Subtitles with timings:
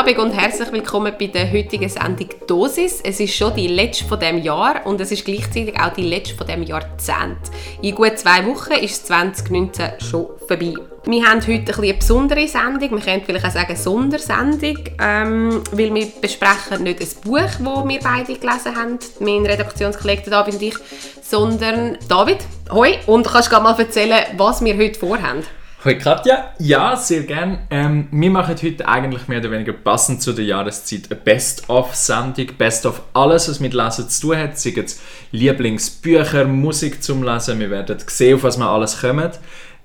[0.00, 3.02] Abend und herzlich willkommen bei der heutigen Sendung Dosis.
[3.04, 6.36] Es ist schon die letzte von dem Jahr und es ist gleichzeitig auch die letzte
[6.36, 7.36] von dem Jahrzehnt.
[7.82, 10.72] In gut zwei Wochen ist 2019 schon vorbei.
[11.04, 15.94] Wir haben heute ein eine besondere Sendung, man könnte vielleicht auch sagen Sondersendung, ähm, weil
[15.94, 20.76] wir besprechen nicht ein Buch, das wir beide gelesen haben, mein Redaktionskollege David und ich,
[21.20, 22.38] sondern David,
[22.70, 25.42] hoi, und kannst du mal erzählen, was wir heute vorhaben?
[25.82, 27.60] Hoi Katja, ja, sehr gern.
[27.70, 32.48] Ähm, wir machen heute eigentlich mehr oder weniger passend zu der Jahreszeit eine Best-of-Sendung.
[32.58, 34.58] Best-of alles, was mit Lesen zu tun hat.
[34.58, 35.00] Sei es
[35.32, 37.60] Lieblingsbücher, Musik zum Lesen.
[37.60, 39.30] Wir werden sehen, auf was wir alles kommen.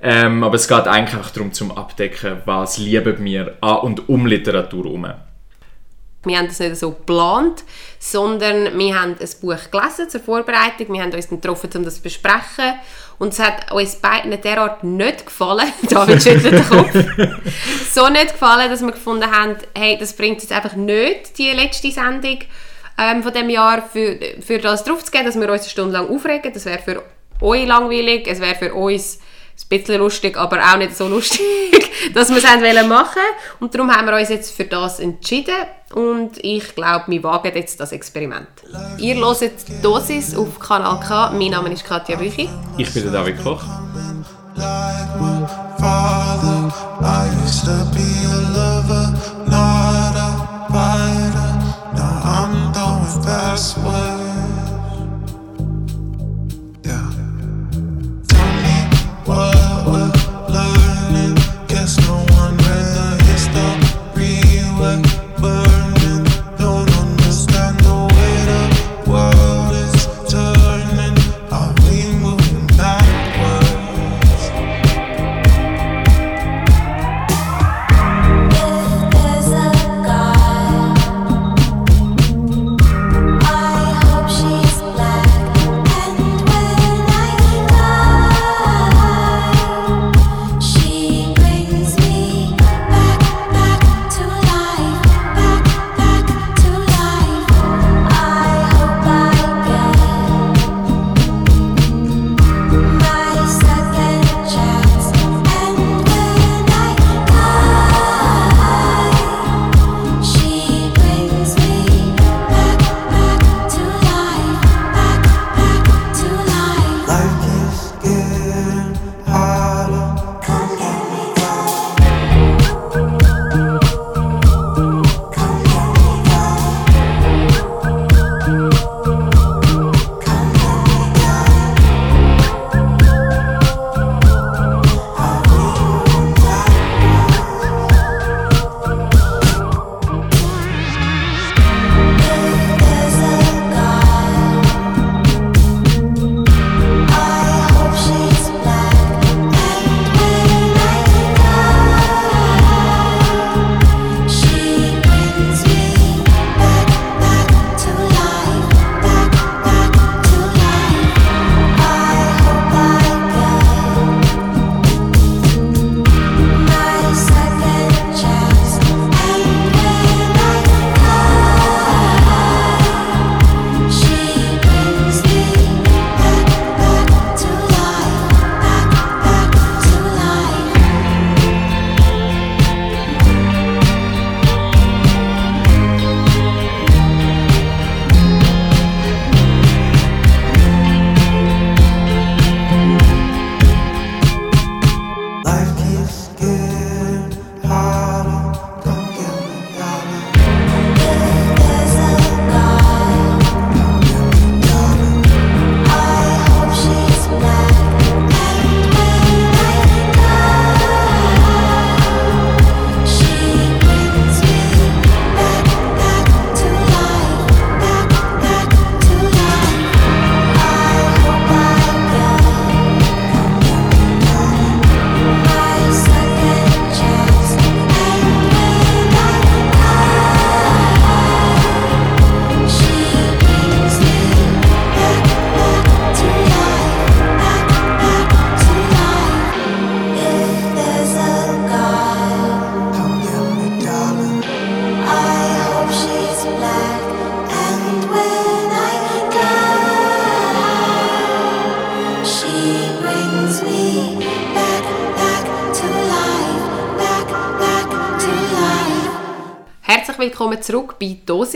[0.02, 4.84] Ähm, aber es geht eigentlich darum, zum Abdecken, was lieben wir an und um Literatur
[4.84, 5.08] herum.
[6.25, 7.63] Wir haben das nicht so geplant,
[7.99, 10.94] sondern wir haben ein Buch gelesen zur Vorbereitung.
[10.94, 12.73] Wir haben uns dann getroffen, um das zu besprechen.
[13.17, 16.94] Und es hat uns beiden derart nicht gefallen, David schüttelt den Kopf,
[17.94, 21.91] so nicht gefallen, dass wir gefunden haben, hey, das bringt jetzt einfach nicht, die letzte
[21.91, 22.39] Sendung
[22.97, 25.94] ähm, von dem Jahr, für, für das drauf zu gehen, dass wir uns eine Stunde
[25.94, 26.52] lang aufregen.
[26.53, 27.03] Das wäre für
[27.41, 29.19] euch langweilig, es wäre für uns
[29.64, 31.42] ein bisschen lustig, aber auch nicht so lustig,
[32.14, 33.11] dass wir es machen wollen.
[33.59, 35.56] Und darum haben wir uns jetzt für das entschieden.
[35.94, 38.47] Und ich glaube, wir wagen jetzt das Experiment.
[38.97, 41.31] Ihr hört die Dosis auf Kanal K.
[41.31, 42.50] Mein Name ist Katja Büchi.
[42.78, 43.64] Ich bin der David Koch.
[44.58, 45.06] Like
[59.26, 59.64] What?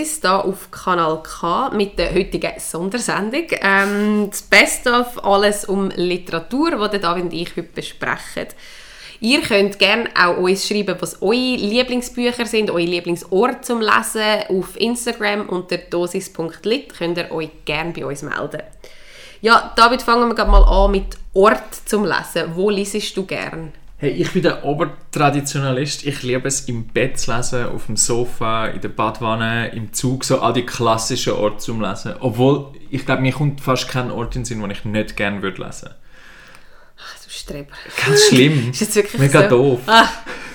[0.10, 3.46] Dosis da auf Kanal K mit der heutigen Sondersendung.
[3.62, 8.48] Ähm, das Beste auf alles um Literatur, die David und ich heute besprechen.
[9.22, 14.44] Ihr könnt gerne auch uns schreiben, was eure Lieblingsbücher sind, eure Lieblingsorte zum Lesen.
[14.50, 18.64] Auf Instagram unter dosis.lit könnt ihr euch gerne bei uns melden.
[19.42, 22.56] Ja, David, fangen wir mal an mit Ort zum Lesen.
[22.56, 23.74] Wo liest du gern?
[24.02, 26.06] Hey, ich bin der Obertraditionalist.
[26.06, 30.24] Ich liebe es, im Bett zu lesen, auf dem Sofa, in der Badwanne, im Zug,
[30.24, 32.14] so all die klassischen Orte zum Lesen.
[32.22, 35.42] Obwohl, ich glaube, mir kommt fast kein Ort in den Sinn, wo ich nicht gerne
[35.42, 35.90] würde lesen.
[36.98, 37.74] Ach, du Streber.
[38.06, 38.70] Ganz schlimm.
[38.72, 39.50] ist jetzt wirklich Mega so?
[39.50, 39.82] doof.
[39.88, 40.08] Ah,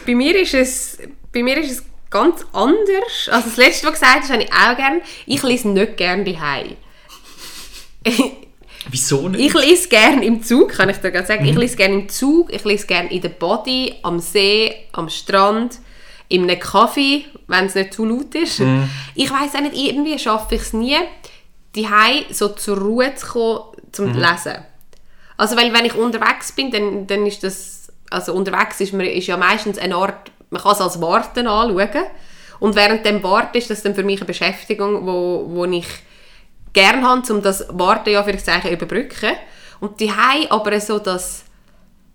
[0.06, 0.98] bei mir ist es,
[1.30, 3.28] bei mir ist es ganz anders.
[3.30, 5.02] Also das Letzte, was du gesagt hast, habe ich auch gerne.
[5.26, 6.78] Ich lese nicht gerne daheim.
[8.90, 9.44] Wieso nicht?
[9.44, 11.42] Ich lese gerne im Zug, kann ich dir gerade sagen.
[11.44, 11.50] Mhm.
[11.50, 15.78] Ich lese gerne im Zug, ich lese gerne in der Body, am See, am Strand,
[16.28, 18.60] in einem Kaffee, wenn es nicht zu laut ist.
[18.60, 18.88] Mhm.
[19.14, 20.96] Ich weiß auch nicht, irgendwie schaffe ich es nie,
[21.74, 21.86] die
[22.30, 23.60] so zur Ruhe zu kommen,
[23.92, 24.18] zum Mhm.
[24.18, 24.64] Lesen.
[25.36, 29.26] Also weil wenn ich unterwegs bin, dann, dann ist das, also unterwegs ist, man, ist
[29.26, 32.04] ja meistens ein Ort, man kann es als Warten anschauen.
[32.60, 35.86] Und während dem Warten ist das dann für mich eine Beschäftigung, wo, wo ich
[36.74, 39.32] gerne habe, um das Warten ja für Zeichen überbrücken.
[39.80, 40.12] Und die
[40.50, 41.44] aber so das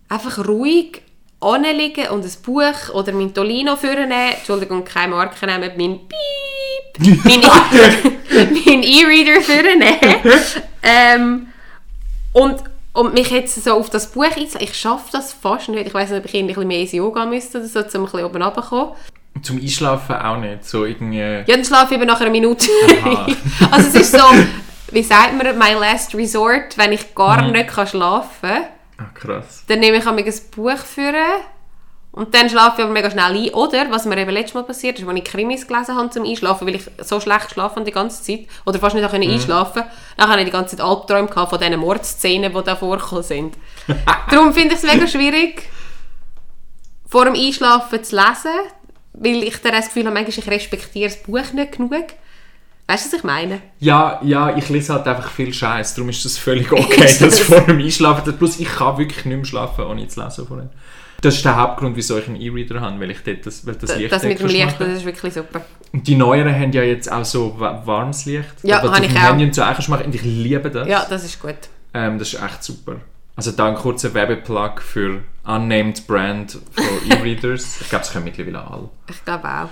[0.08, 1.02] einfach ruhig
[1.42, 7.42] anliegen und ein Buch oder mein Tolino vornehmen, Entschuldigung, keine Marke nehmen, mein Piep, mein
[7.42, 10.40] E- E-Reader vornehmen
[10.84, 11.48] ähm,
[12.34, 12.64] und,
[12.94, 14.62] und mich jetzt so auf das Buch einzulassen.
[14.62, 15.88] Ich schaffe das fast nicht.
[15.88, 18.04] Ich weiß nicht, ob ich ein bisschen mehr ins Yoga müsste oder so, um ein
[18.06, 18.94] bisschen oben runterzukommen.
[19.42, 20.66] Zum Einschlafen auch nicht.
[20.66, 21.20] So irgendwie...
[21.20, 22.68] Ja, dann schlafe ich eben nach einer Minute.
[23.72, 24.24] Also es ist so,
[24.92, 27.52] wie sagt man, my last resort, wenn ich gar Mhm.
[27.54, 28.64] nicht kann schlafen kann,
[28.98, 29.64] Ah, krass.
[29.68, 30.16] dann nehme ich ein
[30.56, 31.14] Buch für
[32.12, 33.50] und dann schlafe ich aber mega schnell ein.
[33.54, 36.68] Oder, was mir eben letztes Mal passiert ist, als ich Krimis gelesen habe zum Einschlafen,
[36.68, 39.22] weil ich so schlecht schlafen die ganze Zeit, oder fast nicht auch Mhm.
[39.22, 39.84] einschlafen
[40.18, 43.56] dann habe ich die ganze Zeit Albträume gehabt von diesen Mordszenen, die da vorgekommen sind.
[44.32, 45.64] Darum finde ich es mega schwierig,
[47.08, 48.52] vor dem Einschlafen zu lesen,
[49.14, 51.92] weil ich dann das Gefühl habe, manchmal ich respektiere das Buch nicht genug.
[52.88, 53.62] Weißt du, was ich meine?
[53.80, 57.44] Ja, ja, ich lese halt einfach viel Scheiß, darum ist das völlig okay, dass ich
[57.46, 58.36] vor dem Einschlafen...
[58.36, 60.70] Plus, ich kann wirklich nicht mehr schlafen, ohne zu lesen vorher.
[61.22, 63.96] Das ist der Hauptgrund, wieso ich einen E-Reader habe, weil ich dort das, weil das
[63.98, 65.62] Licht das mit dem Licht, das ist wirklich super.
[65.92, 68.46] Und die neueren haben ja jetzt auch so wa- warmes Licht.
[68.64, 69.22] Ja, habe ich auch.
[69.22, 70.06] Handy und so auch kannst machen.
[70.06, 70.88] Und ich liebe das.
[70.88, 71.56] Ja, das ist gut.
[71.94, 72.96] Ähm, das ist echt super.
[73.40, 77.80] Also da ein kurzer Werbeplug für Unnamed Brand von E-Readers.
[77.80, 78.90] ich glaube, es können mittlerweile alle.
[79.10, 79.70] Ich glaube auch.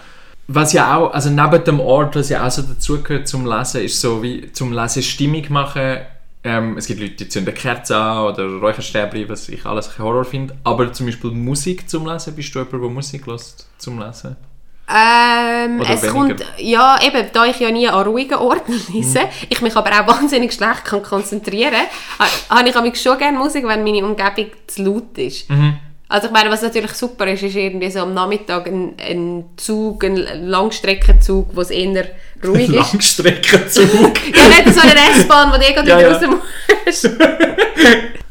[0.47, 3.99] Was ja auch, also neben dem Ort, was ja auch so dazugehört zum Lesen, ist
[3.99, 5.97] so wie zum Lesen Stimmung machen.
[6.45, 10.55] Ähm, es gibt Leute, die zünden Kerzen an oder Räucherstäbchen, was ich alles Horror finde.
[10.63, 14.37] Aber zum Beispiel Musik zum Lesen, bist du jemand, der Musik lässt zum Lesen?
[14.89, 16.13] Ähm, Oder es weniger?
[16.13, 19.19] kommt, ja eben, da ich ja nie an ruhigen Orten lese,
[19.49, 21.73] ich mich aber auch wahnsinnig schlecht kann konzentrieren
[22.17, 25.47] kann, habe ich manchmal schon gerne Musik, wenn meine Umgebung zu laut ist.
[26.09, 30.05] Also ich meine, was natürlich super ist, ist irgendwie so am Nachmittag ein, ein Zug,
[30.05, 30.15] ein
[30.47, 32.05] Langstreckenzug, wo es eher
[32.45, 32.93] ruhig ist.
[32.93, 34.13] Langstreckenzug.
[34.33, 36.13] Ja, nicht so eine S-Bahn, wo du irgendwie Ja, ja.
[36.13, 36.21] raus
[36.85, 37.09] musst.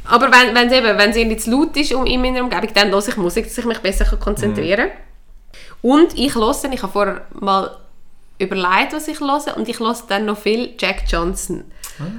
[0.04, 2.90] Aber wenn es eben, wenn es irgendwie zu laut ist um, in meiner Umgebung, dann
[2.90, 4.98] höre ich Musik, dass ich mich besser konzentrieren kann.
[5.86, 7.76] Und ich höre, ich habe vorher mal
[8.38, 11.62] überlegt, was ich höre, und ich höre dann noch viel Jack Johnson.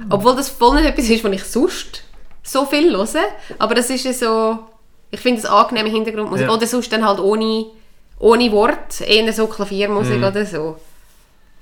[0.08, 2.02] Obwohl das voll nicht etwas ist, was ich sonst
[2.42, 3.06] so viel höre,
[3.58, 4.58] aber das ist ja so,
[5.10, 6.46] ich finde es angenehme Hintergrundmusik.
[6.46, 6.52] Ja.
[6.54, 7.66] Oder sonst dann halt ohne,
[8.18, 10.78] ohne Wort, eher so Klaviermusik oder so.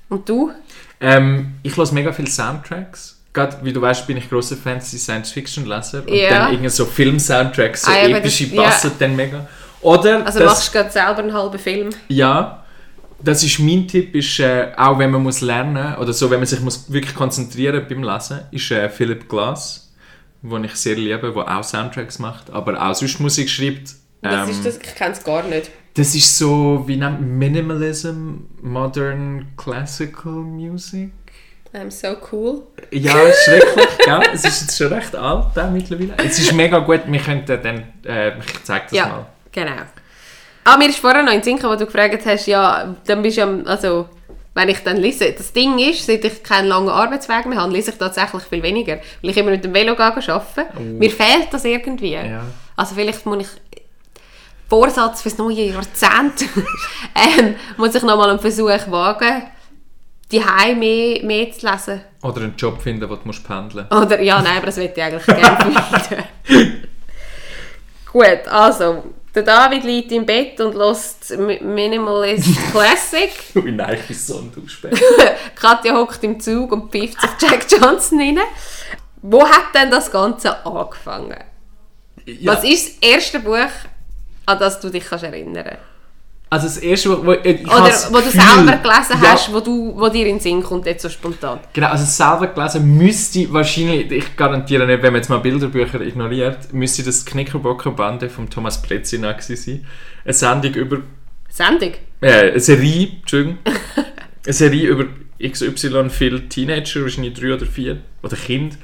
[0.08, 0.52] Und du?
[1.00, 3.20] Ähm, ich höre mega viele Soundtracks.
[3.32, 6.02] Gerade, wie du weißt, bin ich großer Fantasy Science Fiction Leser.
[6.06, 6.30] Und Ja.
[6.30, 9.46] dann irgendwie so Film-Soundtracks, so Ah, ja, epische das- passen dann mega.
[9.80, 11.90] Oder, Also das, machst du gerade selber einen halben Film?
[12.08, 12.62] ja,
[13.18, 16.46] das ist mein Tipp, ist, äh, auch wenn man muss lernen oder so, wenn man
[16.46, 19.90] sich muss wirklich konzentrieren beim Lesen, ist äh, Philip Glass,
[20.42, 23.94] den ich sehr liebe, der auch Soundtracks macht, aber auch sonst Musik schreibt.
[24.22, 24.76] Ähm, ist das?
[24.78, 25.70] Ich kenne es gar nicht.
[25.94, 31.10] Das ist so, wie nennt Minimalism, Modern Classical Music.
[31.72, 32.62] I'm so cool.
[32.90, 33.12] Ja,
[33.44, 34.20] schrecklich, gell?
[34.34, 36.14] Es ist jetzt schon recht alt auch mittlerweile.
[36.18, 39.26] Es ist mega gut, wir könnten dann, äh, ich zeig das Ja, mal.
[39.56, 39.82] Genau.
[40.64, 43.36] Ah, mir ist vorher noch in Sinn gekommen, wo du gefragt hast, ja, dann bist
[43.36, 44.08] du ja, also,
[44.54, 47.90] wenn ich dann lese, das Ding ist, seit ich keinen langen Arbeitsweg mehr habe, lese
[47.90, 50.98] ich tatsächlich viel weniger, weil ich immer mit dem Velo gehe arbeiten.
[50.98, 52.14] Mir fehlt das irgendwie.
[52.14, 52.42] Ja.
[52.74, 53.48] Also vielleicht muss ich
[54.68, 56.42] Vorsatz fürs neue Jahrzehnt
[57.14, 59.42] ähm, muss ich nochmal einen Versuch wagen,
[60.32, 62.00] die mehr, mehr zu lesen.
[62.22, 65.06] Oder einen Job finden, wo du musst pendeln Oder, ja, nein, aber das möchte ich
[65.06, 66.24] eigentlich gerne vermeiden.
[68.16, 69.04] Gut, also,
[69.34, 73.30] der David liegt im Bett und lässt Minimalist Classic.
[73.54, 74.50] Ui, nein, ich bin so ein.
[75.54, 78.38] Katja hockt im Zug und pfeift sich Jack Johnson rein.
[79.20, 81.44] Wo hat denn das Ganze angefangen?
[82.24, 82.54] Ja.
[82.54, 83.68] Was ist das erste Buch,
[84.46, 85.76] an das du dich kannst erinnern
[86.48, 89.58] Also das erste, wo, wo, ich Oder wo du Gefühl- selber gelesen Ja, hast, wo,
[89.58, 91.58] du, wo dir in den Sinn kommt, jetzt so spontan.
[91.72, 96.72] Genau, also selber gelesen müsste wahrscheinlich, ich garantiere nicht, wenn man jetzt mal Bilderbücher ignoriert,
[96.72, 99.86] müsste das Knickerbockerbande von Thomas Brezina gewesen sein.
[100.24, 100.98] Eine Sendung über,
[101.48, 101.92] Sendung?
[102.20, 103.58] äh, eine Serie, Entschuldigung,
[104.44, 105.04] eine Serie über
[105.42, 108.76] XY viele Teenager, wahrscheinlich drei oder vier, oder Kinder,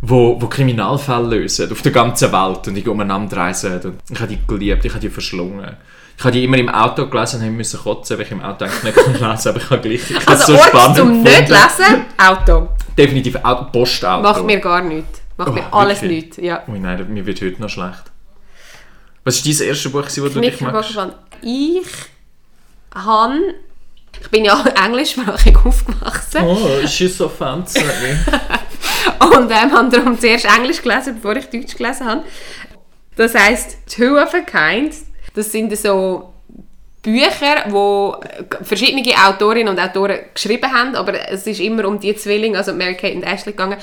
[0.00, 3.80] wo, wo Kriminalfälle lösen, auf der ganzen Welt und die umeinander reisen.
[3.82, 5.76] Und ich habe die geliebt, ich habe die verschlungen.
[6.20, 8.82] Ich habe die immer im Auto gelesen und müssen kotzen, weil ich im Auto eigentlich
[8.94, 11.66] nicht lesen aber ich habe gleich ich Also so Ort spannend zum nicht gefunden.
[11.78, 12.68] lesen, Auto.
[12.98, 14.22] Definitiv Auto, Postauto.
[14.22, 15.22] Macht mir gar nichts.
[15.38, 16.24] Macht mir Oh, alles wirklich?
[16.24, 16.36] nichts.
[16.36, 16.62] Ja.
[16.68, 18.02] Ui nein, mir wird heute noch schlecht.
[19.24, 20.90] Was war dein erstes Buch, das du dich magst?
[21.42, 21.92] Ich
[22.94, 23.54] habe...
[24.20, 26.42] Ich bin ja englischsprachig aufgewachsen.
[26.44, 27.80] Oh, she's so fancy.
[29.20, 32.24] Und ähm, habe darum zuerst Englisch gelesen, bevor ich Deutsch gelesen habe.
[33.16, 34.96] Das heisst Two of a Kind.
[35.40, 36.34] Das sind so
[37.02, 38.14] Bücher, wo
[38.60, 42.94] verschiedene Autorinnen und Autoren geschrieben haben, aber es ist immer um die Zwillinge, also Mary
[42.94, 43.78] Kate und Ashley gegangen.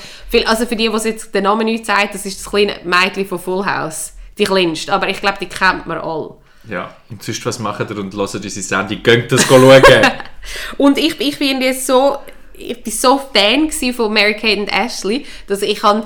[0.46, 3.40] Also für die, was jetzt den Namen nicht sagt, das ist das kleine Mädchen von
[3.40, 4.12] Full House.
[4.38, 6.30] Die kleinste, aber ich glaube, die kennt man alle.
[6.68, 9.02] ja, und sonst was machen ihr und hören unsere Sendung?
[9.02, 9.82] Geht das schauen?
[10.78, 12.18] Und ich, ich bin jetzt so,
[12.54, 16.04] ich bin so Fan von Mary Kate und Ashley, dass ich kann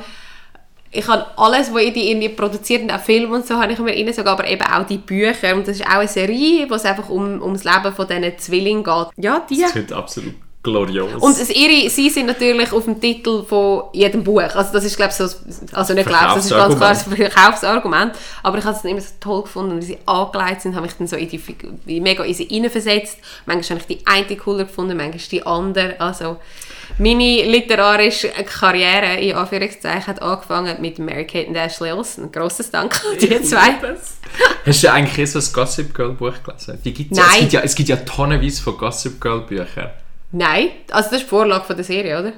[0.94, 4.12] ich habe alles, was die irgendwie produziert auch Filme und so, habe ich immer rein,
[4.12, 5.54] sogar aber eben auch die Bücher.
[5.54, 8.38] Und das ist auch eine Serie, wo es einfach um, um das Leben von diesen
[8.38, 9.06] Zwillingen geht.
[9.16, 9.62] Ja, die.
[9.62, 11.20] Das wird absolut glorios.
[11.20, 14.42] Und das ihre, sie sind natürlich auf dem Titel von jedem Buch.
[14.42, 15.25] Also das ist, glaube ich, so,
[15.72, 18.12] also nicht glaube das ist ganz klar das Verkaufsargument.
[18.42, 21.06] Aber ich habe es immer so toll gefunden, wie sie angelegt sind, habe ich dann
[21.06, 23.18] so in die mega in sie reinversetzt.
[23.46, 25.99] Manchmal habe ich die eine cooler gefunden, manchmal die andere.
[25.99, 26.37] Also
[26.99, 32.30] meine literarische Karriere, in Anführungszeichen, hat angefangen mit Mary Kate und Ashley Olsen.
[32.32, 33.75] Grosses Dank an die zwei.
[34.66, 36.78] Hast du eigentlich erst das Gossip Girl Buch gelesen?
[36.84, 37.32] Die gibt's Ja, Nein.
[37.34, 39.90] es, gibt ja, es gibt ja tonnenweise von Gossip Girl Büchern.
[40.32, 42.32] Nein, also das ist die Vorlage von der Serie, oder?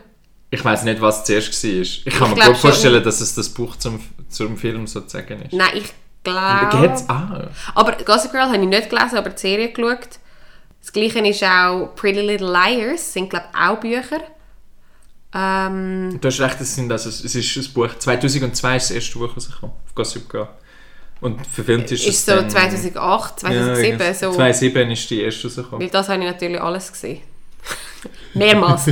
[0.50, 1.70] Ich weiß nicht, was zuerst war.
[1.70, 5.42] Ich kann mir glaub gut schon- vorstellen, dass es das Buch zum, zum Film sozusagen
[5.42, 5.52] ist.
[5.52, 5.84] Nein, ich
[6.22, 6.88] glaube...
[6.88, 7.04] Geht's?
[7.08, 7.48] Ah.
[7.74, 10.08] Aber Gossip Girl habe ich nicht gelesen, aber die Serie geschaut.
[10.80, 14.20] Das gleiche ist auch Pretty Little Liars, sind glaube ich auch Bücher.
[15.34, 17.88] Ähm, Du hast recht, es, sind also, es ist ein Buch.
[17.98, 20.48] 2002 ist das erste Buch, das kam auf Gossip Girl.
[21.20, 22.50] Und verfilmt ist, es ist so dann...
[22.50, 24.32] 2008, 2007, ja, so.
[24.32, 25.80] 2007 ist die erste rausgekommen.
[25.80, 27.20] Weil das habe ich natürlich alles gesehen.
[28.34, 28.88] Mehrmals.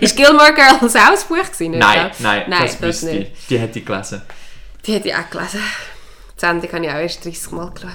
[0.00, 1.70] ist Gilmore Girls auch ein Buch gewesen?
[1.70, 3.46] nicht, Nein, nein, nein das, wüsste ich.
[3.48, 4.22] Die hätte ich gelesen.
[4.84, 5.60] Die hätte ich auch gelesen.
[6.36, 7.90] Die Sendung habe ich auch erst 30 Mal geschaut.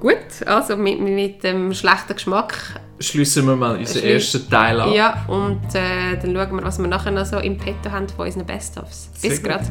[0.00, 2.80] Gut, also mit, mit dem schlechten Geschmack.
[3.00, 4.92] Schließen wir mal unseren ersten Teil an.
[4.92, 8.26] Ja, und äh, dann schauen wir, was wir nachher noch so im Petto haben von
[8.26, 9.10] unseren Best-ofs.
[9.20, 9.64] Bis gerade.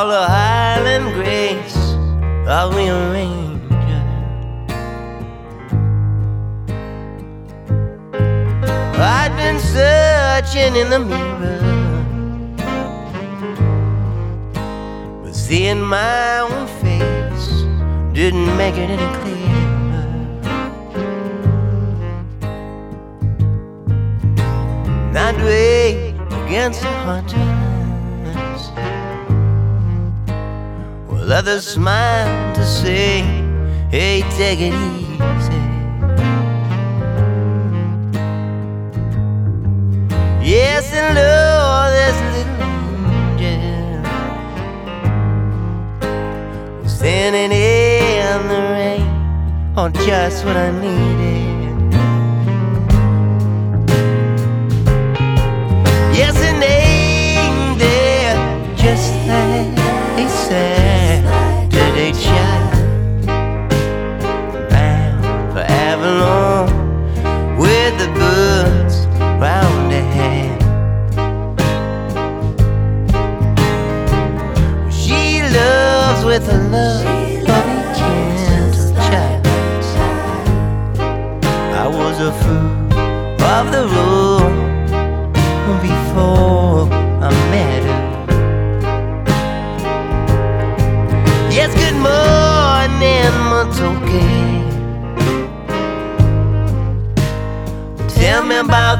[0.00, 1.76] Called her Highland Grace,
[2.46, 4.02] of a ranger.
[8.96, 11.60] I'd been searching in the mirror,
[15.22, 17.48] but seeing my own face
[18.14, 19.38] didn't make it any clearer.
[25.44, 26.14] Way
[26.44, 27.26] against the hard
[31.30, 33.20] Well, others smile to say,
[33.88, 35.60] hey, take it easy.
[40.42, 42.58] Yes, and Lord, a little
[43.38, 44.02] angel
[46.88, 49.06] standing in the rain,
[49.76, 51.94] oh, just what I needed.
[56.12, 58.36] Yes, an angel,
[58.74, 59.76] just like
[60.16, 60.79] they said
[62.00, 62.49] nature.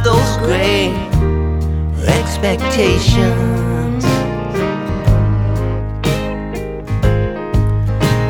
[0.04, 0.94] Those great
[2.06, 4.04] expectations.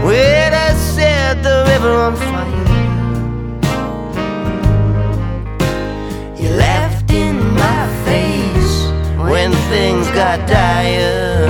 [0.05, 2.57] Where I set the river on fire.
[6.41, 8.89] You laughed in my face
[9.31, 11.49] when things got dire.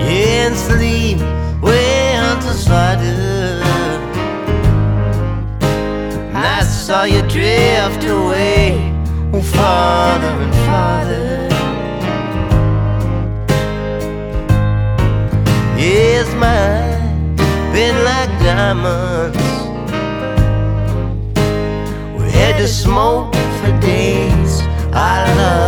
[0.00, 1.07] And sleep
[7.08, 8.92] you drift away,
[9.32, 11.48] oh, farther and farther.
[15.78, 17.36] Yes, mine
[17.72, 19.38] been like diamonds.
[22.18, 24.62] We had to smoke for days.
[24.92, 25.67] I loved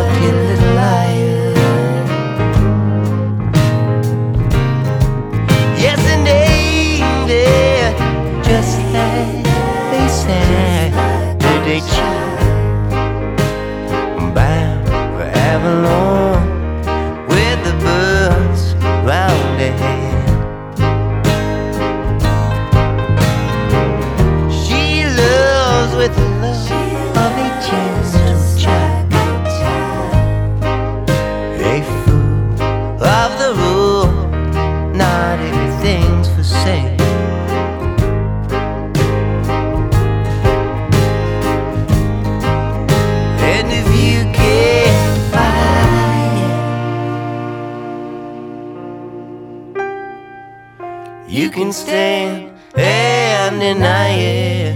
[53.75, 54.70] deny it.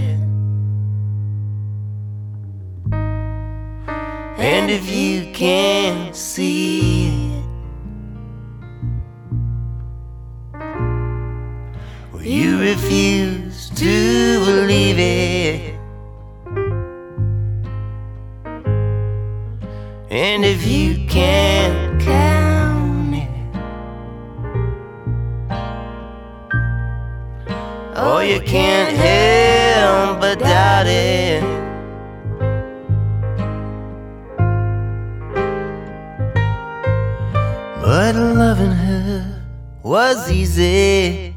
[38.05, 39.43] But loving her
[39.83, 41.35] was easy,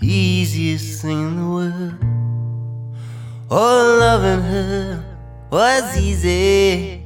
[0.00, 1.98] easiest thing in the world.
[3.50, 5.04] Oh, loving her
[5.50, 7.02] was easy,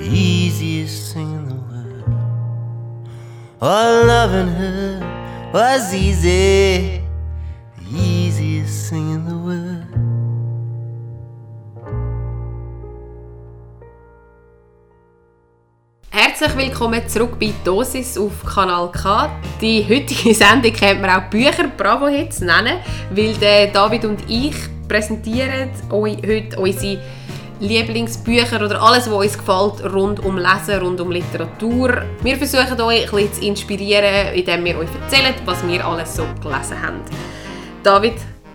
[0.00, 2.04] easiest thing in the world.
[3.60, 7.04] Oh, loving her was easy,
[7.88, 9.41] easiest thing in the world.
[16.34, 19.38] Herzlich willkommen zurück bei Dosis auf Kanal K.
[19.60, 22.78] Die heutige Sendung könnte man auch Bücher Bravo Hits nennen,
[23.10, 23.34] weil
[23.70, 24.54] David und ich
[24.88, 27.02] präsentieren euch heute unsere
[27.60, 32.02] Lieblingsbücher oder alles, was uns gefällt, rund um Lesen, rund um Literatur.
[32.22, 36.24] Wir versuchen euch ein bisschen zu inspirieren, indem wir euch erzählen, was wir alles so
[36.42, 37.02] gelesen haben.
[37.82, 38.14] David,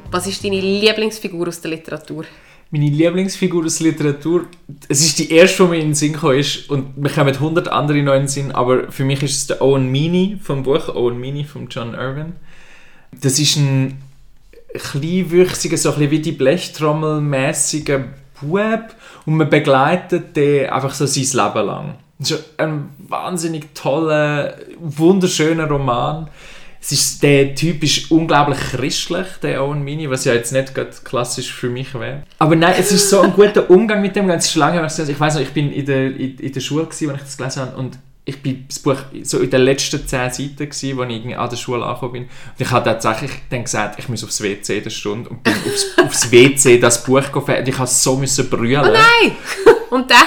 [0.09, 2.25] was ist deine Lieblingsfigur aus der Literatur?
[2.69, 4.45] Meine Lieblingsfigur aus Literatur,
[4.89, 7.69] es ist die erste, die mir in den Sinn gekommen ist und mir kommen 100
[7.69, 10.89] andere noch in den Sinn, aber für mich ist es der Owen Meany vom Buch
[10.93, 12.33] Owen Meany von John Irwin.
[13.21, 14.01] Das ist ein
[14.73, 18.03] kleinwüchsiger, so ein bisschen wie die Blechtrommel-mäßiger
[18.41, 21.95] Bub und man begleitet den einfach so sein Leben lang.
[22.19, 26.27] Es ist ein wahnsinnig toller, wunderschöner Roman.
[26.87, 30.91] Es ist, der Typ ist unglaublich christlich, der Owen Mini, was ja jetzt nicht gerade
[31.03, 32.23] klassisch für mich wäre.
[32.39, 34.29] Aber nein, es ist so ein guter Umgang mit dem.
[34.29, 36.61] Es ist lange, her, was ich weiß noch, ich bin in der, in, in der
[36.61, 39.63] Schule gewesen, als ich das gelesen habe und ich bin das Buch so in den
[39.63, 42.23] letzten zehn Seiten gewesen, als ich an der Schule angekommen bin.
[42.23, 45.53] Und ich habe tatsächlich dann gesagt, ich muss aufs WC in der Stunde und bin
[45.53, 48.85] aufs, aufs WC das Buch gefahren und ich musste so müssen brüllen.
[48.85, 49.35] Oh nein!
[49.89, 50.19] Und dann?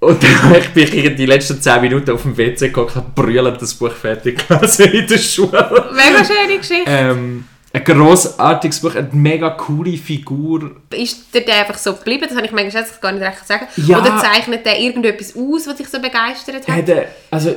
[0.00, 3.60] Und dann ich bin ich die letzten 10 Minuten auf dem WC geguckt und brüllend
[3.60, 5.90] das Buch fertig gelesen in der Schule.
[5.92, 6.84] Mega schöne Geschichte.
[6.86, 10.72] Ähm, ein grossartiges Buch, eine mega coole Figur.
[10.90, 12.24] Ist der, der einfach so geblieben?
[12.26, 13.66] Das habe ich manchmal jetzt gar nicht recht sagen.
[13.76, 14.00] Ja.
[14.00, 16.88] Oder zeichnet der irgendetwas aus, was dich so begeistert hat?
[16.88, 17.54] Er- also,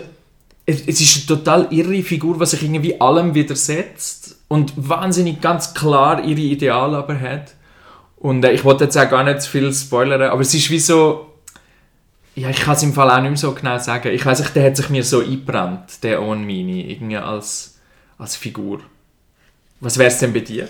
[0.66, 5.74] es, es ist eine total irre Figur, die sich irgendwie allem widersetzt und wahnsinnig ganz
[5.74, 7.54] klar ihre Ideale aber hat.
[8.18, 10.80] Und äh, ich wollte jetzt auch gar nicht zu viel spoilern, aber es ist wie
[10.80, 11.30] so...
[12.36, 14.12] Ja, ich kann es im Fall auch nicht mehr so genau sagen.
[14.12, 17.78] Ich weiß nicht, der hat sich mir so eingebrannt, der Owen Mini, irgendwie als,
[18.17, 18.82] als Figur.
[19.80, 20.67] Was wäre es denn bei dir?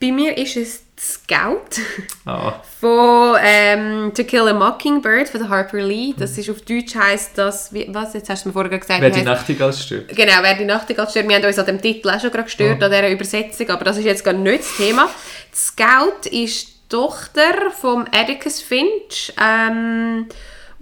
[0.00, 1.80] Bei mir ist es Scout
[2.24, 6.14] Ah, von ähm, To Kill a Mockingbird von Harper Lee.
[6.16, 9.00] Das ist auf Deutsch heisst das, wie, was, jetzt hast du mir vorher gesagt.
[9.00, 10.08] wer die Nachtigall stört.
[10.08, 11.28] Genau, wer die Nachtigall stört.
[11.28, 13.98] Wir haben uns an dem Titel auch schon gerade gestört, an dieser Übersetzung, aber das
[13.98, 15.08] ist jetzt gar nicht das Thema.
[15.52, 19.32] Scout ist die Tochter von Atticus Finch.
[19.40, 20.26] Ähm,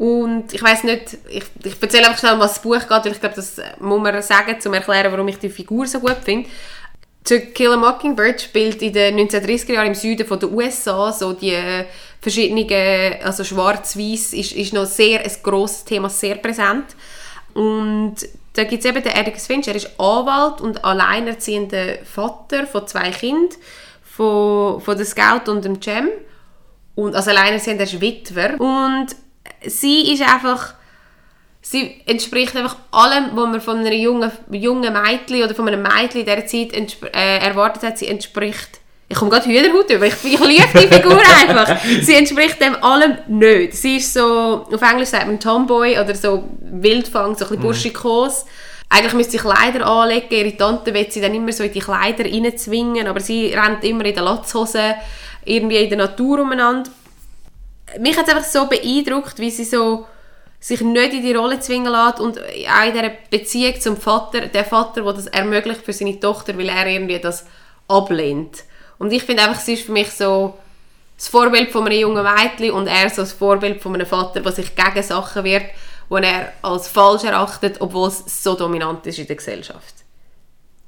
[0.00, 3.20] und ich weiß nicht, ich, ich erzähle einfach schnell, was das Buch geht, weil ich
[3.20, 6.48] glaube, das muss man sagen, um zu erklären, warum ich die Figur so gut finde.
[7.24, 11.34] To Kill a Mockingbird spielt in den 1930er Jahren im Süden von der USA so
[11.34, 11.84] die äh,
[12.18, 16.96] verschiedenen, also schwarz-weiß ist, ist noch sehr ein grosses Thema, sehr präsent.
[17.52, 18.14] Und
[18.54, 23.10] da gibt es eben den Atticus Finch, er ist Anwalt und alleinerziehender Vater von zwei
[23.10, 23.50] Kindern,
[24.02, 26.08] von, von der Scout und dem Cem.
[26.94, 28.58] Und als alleinerziehender ist Witwer.
[28.58, 29.08] Und
[29.66, 30.74] sie ist einfach
[31.62, 36.20] sie entspricht einfach allem, was man von einer jungen, jungen Mädchen oder von einem Mädchen
[36.20, 37.98] in dieser Zeit äh, erwartet hat.
[37.98, 38.80] Sie entspricht...
[39.08, 40.06] Ich komme gerade Hühnerhaut über.
[40.06, 41.80] Ich, ich liebe die Figur einfach.
[42.02, 43.74] Sie entspricht dem allem nicht.
[43.74, 44.66] Sie ist so...
[44.72, 48.46] Auf Englisch sagt man Tomboy oder so Wildfang, so ein bisschen burschikos.
[48.88, 50.28] Eigentlich müsste sie Kleider anlegen.
[50.30, 54.04] Ihre Tante will sie dann immer so in die Kleider reinzwingen, aber sie rennt immer
[54.04, 54.94] in den Latzhosen
[55.44, 56.90] irgendwie in der Natur umeinander
[57.98, 60.06] mich hat es einfach so beeindruckt, wie sie so
[60.60, 64.64] sich nicht in die Rolle zwingen lässt und auch in dieser Beziehung zum Vater, der
[64.64, 67.46] Vater, der das ermöglicht für seine Tochter, weil er irgendwie das
[67.88, 68.64] ablehnt.
[68.98, 70.58] Und ich finde einfach, sie ist für mich so
[71.16, 74.52] das Vorbild von einem jungen Mädchen und er so das Vorbild von einem Vater, der
[74.52, 75.66] sich gegen Sachen wehrt,
[76.10, 79.94] die er als falsch erachtet, obwohl es so dominant ist in der Gesellschaft.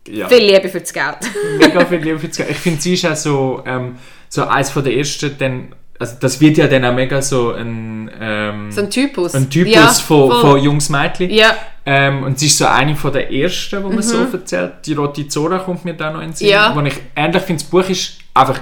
[0.08, 0.28] Ja.
[0.28, 1.26] Viel Liebe für die Scout.
[1.58, 2.50] mega viel Liebe für die Scout.
[2.50, 6.40] Ich finde, sie ist auch so, ähm, so eins von der ersten, dann, also das
[6.40, 9.34] wird ja dann auch mega so ein, ähm, so ein Typus.
[9.34, 10.40] ein Typus Ja, von, voll.
[10.40, 11.30] von jungs Mädchen.
[11.30, 14.72] Ja, Ähm, und sie ist so eine von der ersten, die man so erzählt.
[14.86, 16.46] Die Rote Zora kommt mir da noch in den Sinn.
[16.48, 16.52] Mhm.
[16.52, 16.72] Ja.
[16.76, 18.60] Wo ich ähnlich finde, das Buch ist einfach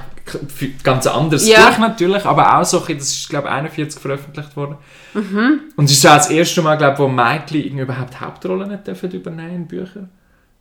[0.82, 1.68] ganz anderes Ja.
[1.70, 4.76] Buch natürlich, aber auch so, das ist glaube ich 41 veröffentlicht worden.
[5.14, 5.60] Mhm.
[5.76, 8.86] Und es ist auch das erste Mal, glaube ich, wo Mädchen irgendwie überhaupt Hauptrollen nicht
[8.86, 10.08] dürfen übernehmen in Büchern.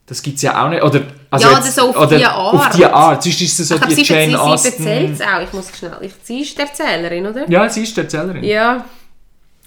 [0.10, 0.82] Das gibt es ja auch nicht.
[0.84, 2.76] Oder, also Ja, jetzt- so auf oder die Auf Art.
[2.78, 3.22] die Art.
[3.24, 4.67] Sonst ist es so ich die sie, Jane sie, sie Austen.
[4.88, 5.41] erzählt es auch.
[5.43, 5.98] Ich muss schnell...
[6.02, 7.48] Ich, sie ist die Erzählerin, oder?
[7.48, 8.43] Ja, sie ist die Erzählerin.
[8.43, 8.86] Ja.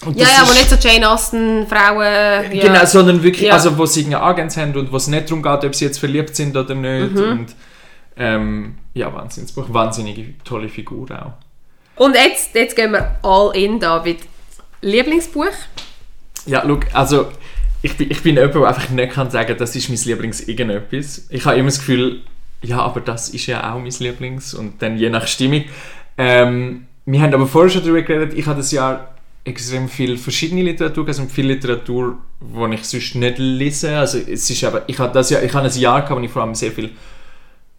[0.05, 2.53] Und Ja, ja, aber nicht so Jane Austen, Frauen...
[2.53, 2.63] Ja.
[2.67, 3.55] Genau, sondern wirklich, Ja.
[3.55, 5.99] also wo sie einen Agent haben und wo es nicht darum geht, ob sie jetzt
[5.99, 7.15] verliebt sind oder nicht.
[7.15, 7.23] Mhm.
[7.31, 7.47] Und
[8.17, 9.67] ähm, ja, Wahnsinnsbuch.
[9.69, 12.03] Wahnsinnige tolle Figur auch.
[12.03, 14.19] Und jetzt, jetzt gehen wir all in, David.
[14.81, 15.47] Lieblingsbuch?
[16.47, 17.29] Ja, look, also
[17.83, 21.27] ich bin, ich bin jemand, der einfach nicht kann sagen, das ist mein Lieblings irgendetwas.
[21.31, 22.21] Ich habe immer das Gefühl,
[22.63, 25.65] ja, aber das ist ja auch mein Lieblings und dann je nach Stimmung.
[26.17, 29.15] Ähm, wir haben aber vorher schon darüber geredet, ich habe das Jahr
[29.45, 33.99] extrem viel verschiedene Literatur, also viel Literatur, die ich sonst nicht lese.
[33.99, 36.31] Also es ist aber, ich habe das Jahr, ich habe ein Jahr gehabt, wo ich
[36.31, 36.91] vor allem sehr viel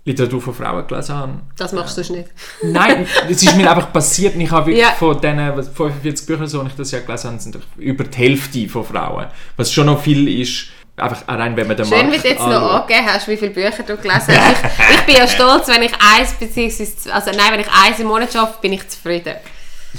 [0.06, 1.34] Literatur von Frauen gelesen habe.
[1.58, 2.30] Das machst du nicht.
[2.62, 4.92] Nein, es ist mir einfach passiert ich habe wirklich Ja.
[4.92, 8.18] von diesen was, 45 Büchern, so, die ich das Jahr gelesen habe, sind über die
[8.18, 9.28] Hälfte von Frauen.
[9.56, 10.66] Was schon noch viel ist,
[10.98, 12.82] einfach allein wenn man den Schön, wie Markt du jetzt noch anschaut.
[12.82, 14.64] angegeben hast, wie viele Bücher du gelesen hast.
[14.64, 18.08] Ich, ich bin ja stolz, wenn ich eins, beziehungsweise, also nein, wenn ich eins im
[18.08, 19.36] Monat schaffe, bin ich zufrieden.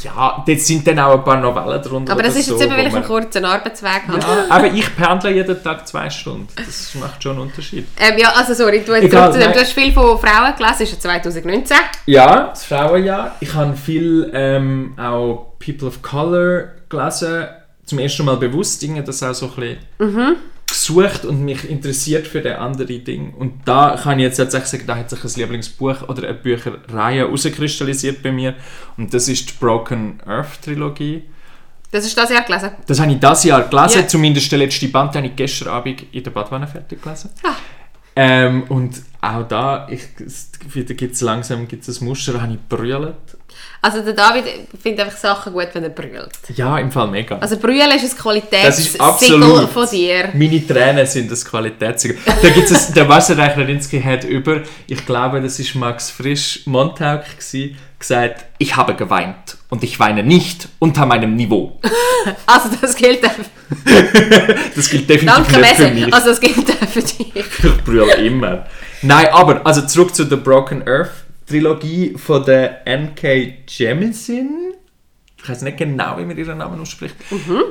[0.02, 2.12] Ja, dort sind dann auch ein paar Novellen drunter.
[2.12, 4.18] Aber das ist so, jetzt eben, wo weil ich einen kurzen Arbeitsweg habe.
[4.18, 6.48] ja, aber ich pendle jeden Tag zwei Stunden.
[6.56, 7.86] Das macht schon einen Unterschied.
[7.98, 9.52] Ähm, ja, also sorry, du, jetzt Egal, zurück zu dem, nein.
[9.54, 11.76] du hast viel von Frauen gelesen, ist ja 2019.
[12.06, 13.36] Ja, das Frauenjahr.
[13.40, 17.46] Ich habe viel ähm, auch People of Color gelesen.
[17.84, 20.36] Zum ersten Mal bewusst das auch so ein bisschen Mhm.
[20.74, 23.32] Gesucht und mich interessiert für den anderen Ding.
[23.34, 27.20] Und da kann ich jetzt tatsächlich sagen, da hat sich ein Lieblingsbuch oder eine Bücherreihe
[27.20, 28.54] herauskristallisiert bei mir.
[28.96, 31.22] Und das ist die Broken Earth Trilogie.
[31.90, 32.70] Das ist das Jahr gelesen.
[32.86, 34.08] Das habe ich das Jahr gelesen, Ja.
[34.08, 37.30] zumindest der letzte Band, den habe ich gestern Abend in der Badwanne fertig gelesen.
[37.44, 37.54] Ah.
[38.16, 40.02] Ähm, und auch da, ich,
[40.72, 43.14] wieder gibt es langsam gibt's ein Muster, da habe ich brüllt.
[43.82, 44.44] Also der David
[44.82, 46.30] findet einfach Sachen gut, wenn er brüllt.
[46.54, 47.38] Ja, im Fall mega.
[47.38, 50.30] Also brüllen ist ein Das ist Qualitätssiegel von dir.
[50.32, 52.18] Meine Tränen sind das Qualitätssiegel.
[52.24, 57.24] Da gibt es der Wasserreicher Rinsky hat über, ich glaube, das ist Max Frisch Montauk
[57.38, 57.76] gsi,
[58.08, 61.80] gesagt, ich habe geweint und ich weine nicht unter meinem Niveau.
[62.46, 63.20] Also das gilt.
[64.74, 66.14] Das gilt definitiv Danke, nicht für mich.
[66.14, 67.36] Also das gilt für dich.
[67.36, 68.66] Ich brülle immer.
[69.02, 71.10] Nein, aber also zurück zu der Broken Earth
[71.46, 73.64] Trilogie von der N.K.
[73.68, 74.74] Jemisin.
[75.36, 77.16] Ich weiß nicht genau, wie man ihren Namen ausspricht.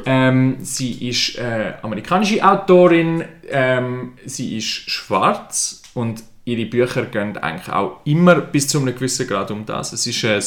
[0.05, 3.23] Ähm, sie ist äh, amerikanische Autorin.
[3.49, 9.27] Ähm, sie ist schwarz und ihre Bücher gehen eigentlich auch immer bis zu einem gewissen
[9.27, 9.93] Grad um das.
[9.93, 10.41] Es ist ein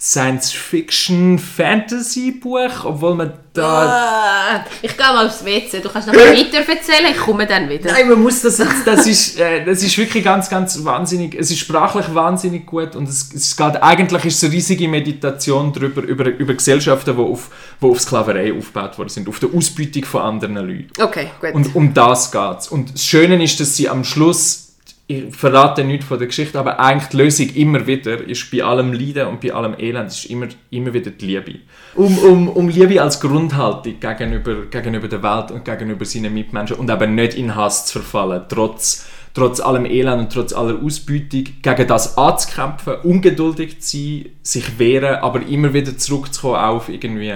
[0.00, 3.86] Science-Fiction-Fantasy-Buch, obwohl man da...
[3.86, 5.80] Ah, ich gehe mal aufs WC.
[5.80, 7.92] Du kannst noch mal weiter erzählen, ich komme dann wieder.
[7.92, 11.58] Nein, man muss das das ist, äh, das ist wirklich ganz, ganz wahnsinnig, es ist
[11.58, 16.28] sprachlich wahnsinnig gut und es, es geht, eigentlich ist es eine riesige Meditation darüber, über,
[16.28, 17.50] über Gesellschaften, die auf,
[17.82, 20.88] die auf Sklaverei aufgebaut worden sind, auf der Ausbeutung von anderen Leuten.
[20.98, 21.52] Okay, gut.
[21.52, 22.68] Und um das geht es.
[22.68, 24.69] Und das Schöne ist, dass sie am Schluss,
[25.10, 28.92] ich verrate nichts von der Geschichte, aber eigentlich die Lösung immer wieder ist bei allem
[28.92, 31.58] Leiden und bei allem Elend ist immer, immer wieder die Liebe.
[31.96, 36.88] Um, um, um Liebe als Grundhaltung gegenüber, gegenüber der Welt und gegenüber seinen Mitmenschen und
[36.88, 41.86] eben nicht in Hass zu verfallen, trotz, trotz allem Elend und trotz aller Ausbeutung, gegen
[41.88, 47.34] das anzukämpfen, ungeduldig zu sein, sich wehren, aber immer wieder zurückzukommen auf irgendwie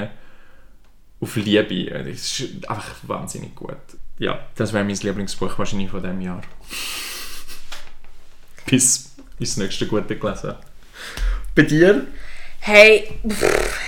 [1.19, 1.87] auf Liebe.
[1.91, 3.75] Das ist einfach wahnsinnig gut.
[4.21, 6.41] Ja, das wäre mein Lieblingsbuch wahrscheinlich von diesem Jahr.
[8.67, 10.59] Bis das nächste Gute gelesen habe.
[11.55, 12.07] Bei dir?
[12.61, 13.79] Hey, pff,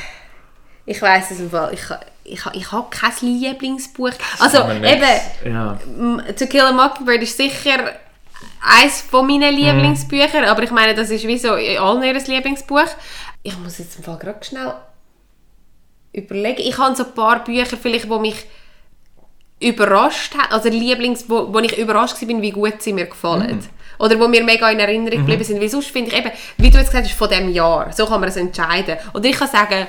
[0.84, 1.72] ich weiß es im Fall.
[1.74, 1.80] Ich,
[2.24, 4.10] ich, ich habe kein Lieblingsbuch.
[4.38, 5.78] Also, eben, Ja.
[6.38, 7.92] To Kill a Mockingbird ist sicher
[8.60, 9.60] eines von meinen Mhm.
[9.62, 12.86] Lieblingsbüchern, aber ich meine, das ist wie so in allen ihr Lieblingsbuch.
[13.42, 14.74] Ich muss jetzt im Fall gerade schnell
[16.12, 16.60] überlegen.
[16.62, 18.44] Ich habe so ein paar Bücher, vielleicht, die mich
[19.60, 23.66] überrascht haben, also Lieblings, wo, wo ich überrascht war, wie gut sie mir gefallen.
[23.98, 25.60] Oder wo mir mega in Erinnerung geblieben sind.
[25.60, 27.92] Weil sonst finde ich eben, wie du jetzt gesagt hast, von diesem Jahr.
[27.92, 28.96] So kann man es entscheiden.
[29.14, 29.86] Oder ich kann sagen,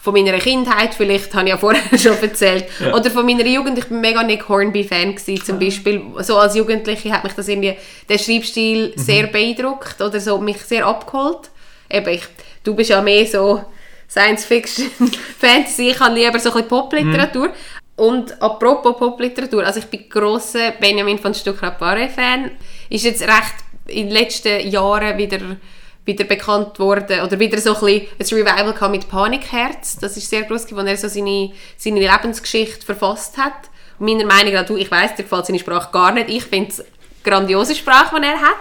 [0.00, 2.94] von meiner Kindheit, vielleicht habe ich ja vorher schon erzählt, Ja.
[2.94, 6.00] oder von meiner Jugend, ich bin mega Nick Hornby-Fan gewesen, zum Beispiel.
[6.20, 7.76] So als Jugendliche hat mich das irgendwie,
[8.08, 11.50] der Schreibstil sehr beeindruckt oder so mich sehr abgeholt.
[11.90, 12.22] Eben, ich,
[12.62, 13.64] du bist ja mehr so
[14.08, 14.90] Science-Fiction,
[15.38, 17.50] Fantasy, ich habe lieber so ein bisschen Popliteratur.
[17.96, 22.52] Und apropos Popliteratur, also ich bin grosser Benjamin von Stuckrad-Barre-Fan.
[22.88, 23.54] Ist jetzt recht
[23.86, 25.38] in den letzten Jahren wieder,
[26.04, 29.96] wieder bekannt worden, oder wieder so ein, bisschen ein Revival gehabt mit Panikherz.
[29.98, 33.70] Das ist sehr groß geworden, wo er so seine, seine Lebensgeschichte verfasst hat.
[33.98, 36.30] Und meiner Meinung nach, du, ich weiss, dir gefällt seine Sprache gar nicht.
[36.30, 36.88] Ich finde es eine
[37.24, 38.56] grandiose Sprache, die er hat.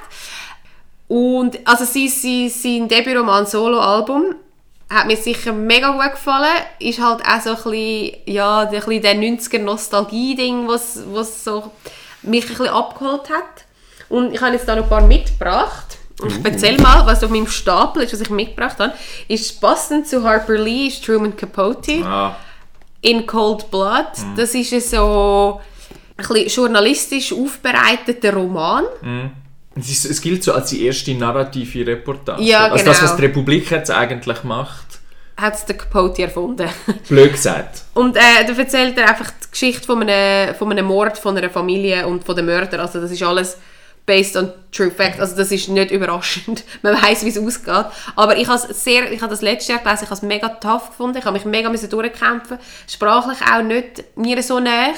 [1.07, 4.35] Und also sein, sein, sein Debütroman Solo-Album
[4.89, 6.55] hat mir sicher mega gut gefallen.
[6.79, 11.71] Ist halt auch so ein bisschen, ja, ein bisschen der 90er-Nostalgie-Ding, was, was so
[12.23, 13.66] mich ein bisschen abgeholt hat.
[14.09, 15.97] Und ich habe jetzt da noch ein paar mitgebracht.
[16.21, 18.93] Und ich erzähl mal, was auf meinem Stapel ist, was ich mitgebracht habe.
[19.27, 22.03] Ist passend zu Harper Lee, ist Truman Capote.
[22.03, 22.35] Ah,
[23.01, 24.07] In Cold Blood.
[24.35, 25.61] Das ist ein so
[26.17, 28.85] ein bisschen journalistisch aufbereiteter Roman.
[29.75, 32.41] es, ist, es gilt so als die erste narrative Reportage.
[32.41, 33.09] Ja, Also das, genau.
[33.11, 34.85] was die Republik jetzt eigentlich macht.
[35.39, 36.67] Hat es der Capote erfunden.
[37.09, 37.83] Blöd gesagt.
[37.93, 41.51] Und äh, da erzählt er einfach die Geschichte von einem, von einem Mord von einer
[41.51, 42.79] Familie und von den Mördern.
[42.79, 43.57] Also das ist alles
[44.07, 45.19] based on true fact.
[45.19, 46.63] Also das ist nicht überraschend.
[46.81, 47.85] Man weiß, wie es ausgeht.
[48.15, 51.19] Aber ich habe sehr, das letzte Jahr gelesen, ich habe es mega tough gefunden.
[51.19, 52.57] Ich habe mich mega durchkämpfen.
[52.87, 54.95] Sprachlich auch nicht mir so näher.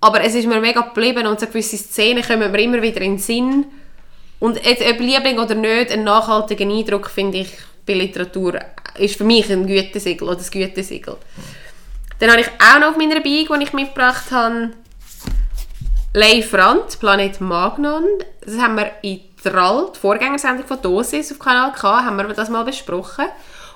[0.00, 3.14] Aber es ist mir mega geblieben und so gewisse Szenen kommen mir immer wieder in
[3.14, 3.66] den Sinn.
[4.38, 7.48] Und jetzt, ob Liebling oder nicht, einen nachhaltigen Eindruck finde ich
[7.86, 8.60] bei Literatur
[8.98, 11.16] ist für mich ein Gütesiegel oder das Gütesiegel.
[12.18, 14.70] Dann habe ich auch noch auf meiner Beige, die ich mitgebracht habe,
[16.16, 18.02] Leif Rand, Planet Magnon.
[18.40, 22.48] Das haben wir in Trall, die Vorgängersendung von Dosis auf Kanal K, haben wir das
[22.48, 23.26] mal besprochen.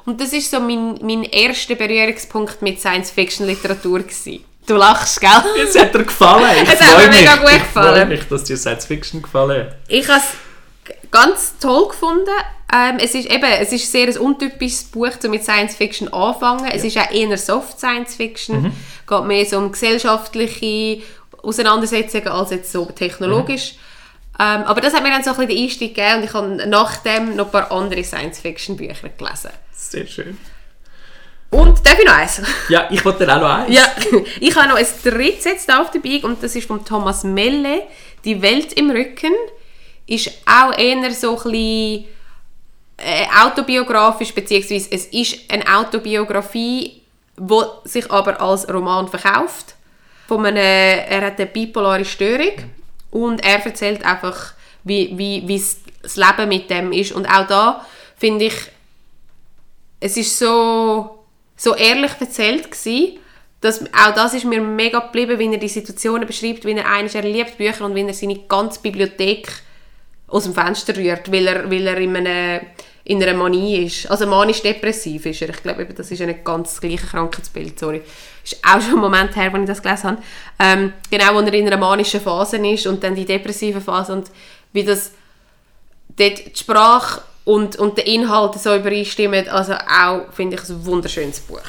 [0.06, 4.42] Und das ist so mein, mein erster Berührungspunkt mit Science-Fiction-Literatur gewesen.
[4.66, 5.30] Du lachst, gell?
[5.62, 6.46] Es hat dir gefallen.
[6.62, 8.08] Ich Es hat mir mega gut Ich freue gefallen.
[8.08, 9.76] mich, dass dir Science Fiction gefallen hat.
[9.88, 12.30] Ich habe es ganz toll gefunden.
[12.74, 16.70] Ähm, es ist eben, es ist sehr ein untypisches Buch, um mit Science Fiction anfangen.
[16.72, 18.62] Es ist auch eher Soft Science Fiction.
[18.62, 18.72] Mhm.
[19.06, 21.02] Geht mehr so um gesellschaftliche
[21.42, 23.74] Auseinandersetzungen als jetzt so technologisch.
[24.38, 26.68] Ähm, aber das hat mir dann so ein bisschen den Einstieg gegeben und ich habe
[26.68, 29.50] nachdem noch ein paar andere Science Fiction Bücher gelesen.
[29.72, 30.38] Sehr schön.
[31.50, 32.40] Und darf ich noch eins?
[32.68, 33.74] Ja, ich wollte auch noch eins.
[33.74, 33.82] Ja,
[34.40, 37.82] ich habe noch ein drittes jetzt auf Bike und das ist von Thomas Melle.
[38.24, 39.32] «Die Welt im Rücken»
[40.06, 42.04] ist auch eher so ein bisschen
[42.96, 47.02] äh, autobiografisch, beziehungsweise es ist eine Autobiografie,
[47.36, 49.74] die sich aber als Roman verkauft.
[50.30, 52.52] Von einem, er hat eine bipolare Störung
[53.10, 55.60] und er erzählt einfach, wie, wie, wie
[56.02, 57.10] das Leben mit dem ist.
[57.10, 57.84] Und auch da
[58.16, 58.54] finde ich,
[59.98, 61.18] es ist so,
[61.56, 63.18] so ehrlich erzählt gewesen,
[63.60, 67.16] dass auch das ist mir mega geblieben, wie er die Situationen beschreibt, wie er eines
[67.16, 69.48] er liebt Bücher und wie er seine ganze Bibliothek
[70.28, 72.60] aus dem Fenster rührt, weil er, weil er in, einer,
[73.04, 74.10] in einer Manie ist.
[74.10, 75.50] Also manisch-depressiv ist er.
[75.50, 78.02] Ich glaube, das ist nicht ganz das gleiche Krankheitsbild, sorry.
[78.44, 80.22] Ist auch schon ein Moment her, als ich das gelesen habe.
[80.58, 84.30] Ähm, genau, wo er in einer manischen Phase ist und dann die depressive Phase und
[84.72, 85.12] wie das
[86.16, 89.48] dort die Sprache und, und der Inhalt so übereinstimmen.
[89.48, 91.60] Also auch, finde ich, ein wunderschönes Buch.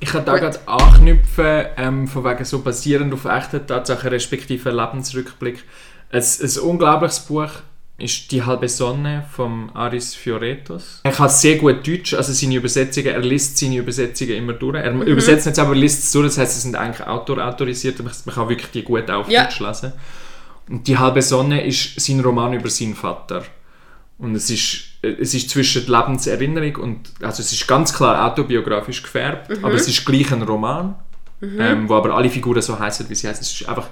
[0.00, 5.64] Ich kann da gerade anknüpfen, ähm, von wegen so basierend auf echten Tatsachen respektive Lebensrückblick.
[6.10, 7.50] Ein, ein unglaubliches Buch
[7.96, 11.00] ist «Die halbe Sonne» von Aris Fioretos.
[11.04, 14.76] Er kann sehr gut Deutsch, also seine Übersetzungen, er liest seine Übersetzungen immer durch.
[14.76, 18.34] Er übersetzt nicht, aber liest es durch, das heißt, sie sind eigentlich autorautorisiert, man man
[18.34, 19.44] kann wirklich die gut auf Ja.
[19.44, 19.92] Deutsch lesen.
[20.68, 23.44] Und «Die halbe Sonne» ist sein Roman über seinen Vater.
[24.18, 29.50] Und es ist, es ist zwischen Lebenserinnerung und, also es ist ganz klar autobiografisch gefärbt,
[29.62, 30.94] aber es ist gleich ein Roman,
[31.42, 33.42] ähm, wo aber alle Figuren so heißen, wie sie heißen.
[33.42, 33.88] Es ist einfach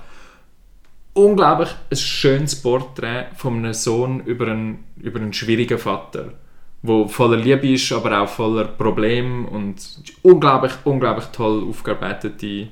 [1.14, 6.32] unglaublich ein schönes Porträt von einem Sohn über einen, über einen schwierigen Vater,
[6.82, 9.76] wo voller Liebe ist, aber auch voller Probleme und
[10.22, 12.68] unglaublich, unglaublich toll aufgearbeitete.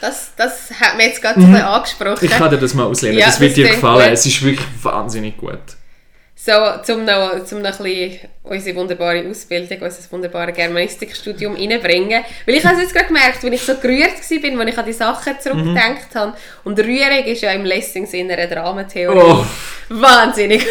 [0.00, 2.18] Das, das hat mir jetzt gerade bisschen angesprochen.
[2.24, 4.04] Ich kann dir das mal auslehnen, Ja, das wird das dir gefallen.
[4.04, 4.12] gut.
[4.12, 5.58] Es ist wirklich wahnsinnig gut.
[6.46, 6.52] So,
[6.84, 12.22] zum noch, zum noch ein bisschen unsere wunderbare Ausbildung, unser wunderbares Germanistikstudium reinbringen.
[12.46, 14.86] Weil ich habe es jetzt gerade gemerkt, wenn ich so gerührt war, als ich an
[14.86, 16.36] die Sachen zurückgedacht habe.
[16.62, 19.18] Und Rührung ist ja im Lessing-Sinne eine Dramatheorie.
[19.18, 19.44] Oh.
[19.88, 20.64] Wahnsinnig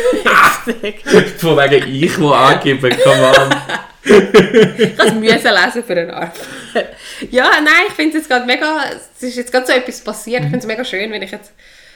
[0.65, 1.03] wichtig.
[1.39, 3.55] Von wegen ich, wo angeben, come on.
[4.05, 6.35] Ich müssen lesen für eine Arbeit.
[7.31, 10.43] Ja, nein, ich finde es jetzt gerade mega, es ist jetzt gerade so etwas passiert.
[10.43, 11.51] Ich finde es mega schön, wenn ich jetzt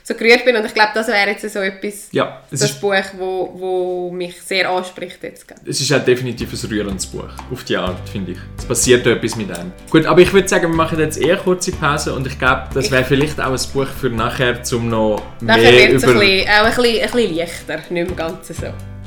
[0.09, 0.55] so gerührt bin.
[0.55, 4.11] Und ich glaube, das wäre jetzt so etwas, Ja, es das ist, Buch, wo, wo
[4.11, 5.61] mich sehr anspricht jetzt gerade.
[5.65, 7.29] es ist auch definitiv ein rührendes Buch.
[7.51, 8.37] Auf die Art, finde ich.
[8.57, 9.71] Es passiert etwas mit einem.
[9.89, 12.91] Gut, aber ich würde sagen, wir machen jetzt eher kurze Pause und ich glaube, das
[12.91, 16.13] wäre vielleicht auch ein Buch für nachher, um noch Nachher mehr wird es über...
[16.13, 18.53] ein bisschen, auch ein bisschen, ein bisschen leichter, nicht mehr ganz so,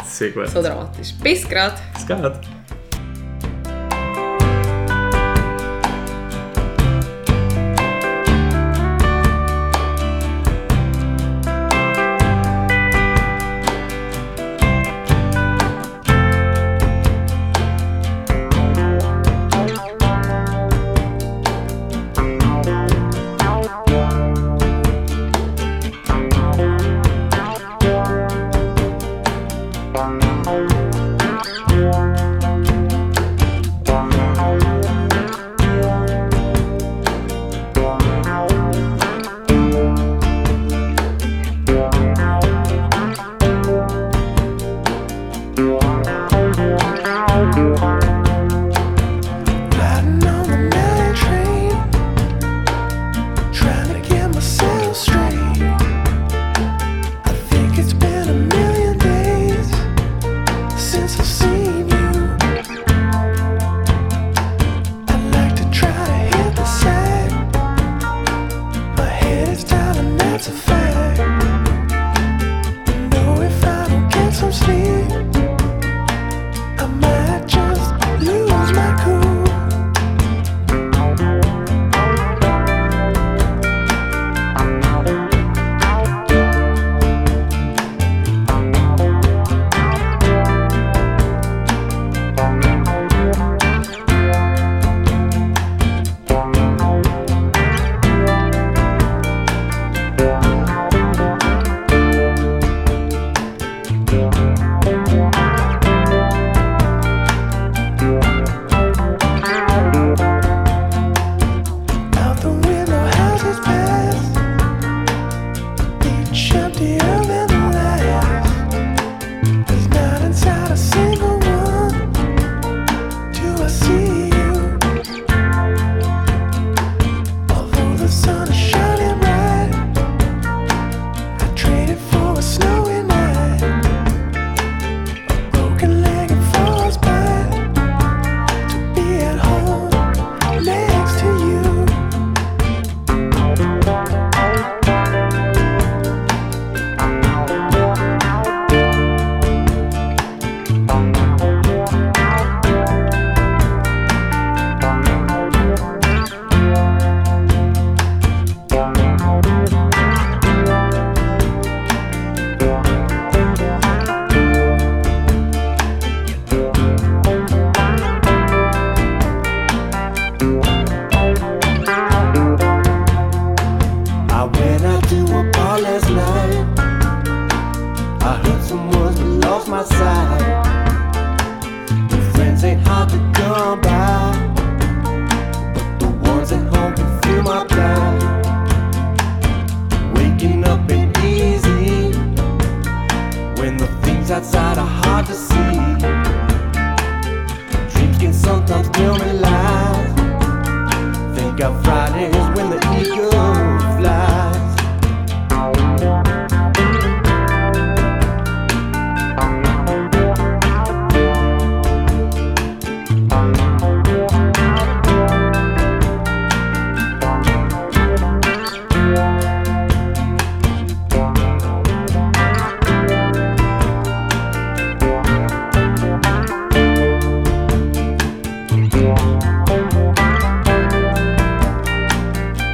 [0.07, 0.49] Sehr gut.
[0.49, 1.09] so dramatisch.
[1.23, 1.75] Bis gerade.
[1.95, 2.62] Es geht.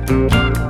[0.08, 0.67] New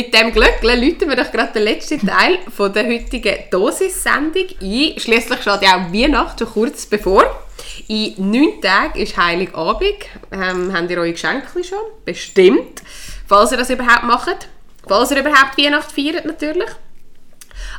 [0.00, 4.94] Mit dem Glöckchen läuten wir doch gerade den letzten Teil von der heutigen Dosis-Sendung ein.
[4.98, 7.44] Schließlich steht ja auch Weihnachten schon kurz bevor.
[7.86, 10.06] In neun Tagen ist Heiligabend.
[10.32, 11.78] Ähm, habt ihr eure Geschenke schon?
[12.06, 12.80] Bestimmt.
[13.26, 14.48] Falls ihr das überhaupt macht.
[14.88, 16.70] Falls ihr überhaupt Weihnachten feiert, natürlich.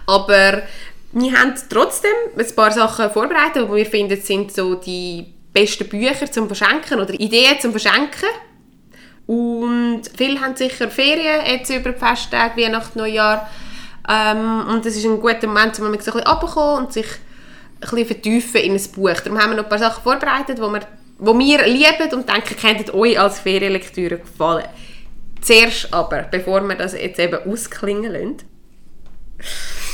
[0.06, 0.62] Aber
[1.14, 6.32] wir haben trotzdem ein paar Sachen vorbereitet, die wir finden, sind so die besten Bücher
[6.32, 8.30] zum Verschenken oder Ideen zum Verschenken.
[9.28, 13.50] Und viele haben sicher Ferien jetzt über die Festtage, Weihnachten, Neujahr.
[14.10, 18.06] Ähm, und es ist ein guter Moment, um so ein bisschen und sich ein bisschen
[18.06, 19.20] vertiefen in ein Buch.
[19.24, 20.82] Darum haben wir noch ein paar Sachen vorbereitet, die wir,
[21.18, 24.66] wo wir lieben und denken, könnten euch als Ferienlektüre gefallen.
[25.42, 28.38] Zuerst aber, bevor wir das jetzt eben ausklingen lassen,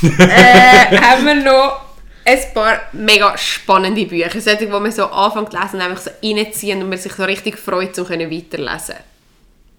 [0.20, 1.80] äh, haben wir noch
[2.24, 4.40] ein paar mega spannende Bücher.
[4.40, 7.24] Solche, die man so anfängt zu lesen und einfach so reinziehen und man sich so
[7.24, 8.96] richtig freut, um weiterlesen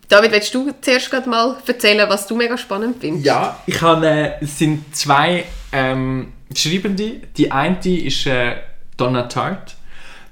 [0.09, 3.27] David, willst du zuerst gerade mal erzählen, was du mega spannend findest?
[3.27, 7.21] Ja, ich habe, äh, es sind zwei ähm, Schreibende.
[7.37, 8.55] Die eine ist äh,
[8.97, 9.75] Donna Tartt.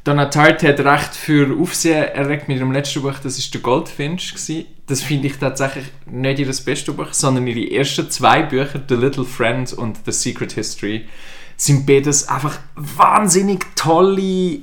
[0.04, 4.34] Donna Tartt hat recht für Aufsehen erregt mit ihrem letzten Buch, das ist der Goldfinch.
[4.34, 4.66] Gewesen.
[4.88, 9.26] Das finde ich tatsächlich nicht ihr beste Buch, sondern ihre ersten zwei Bücher, The Little
[9.26, 11.08] Friend und The Secret History,
[11.56, 14.62] sind beides einfach wahnsinnig tolle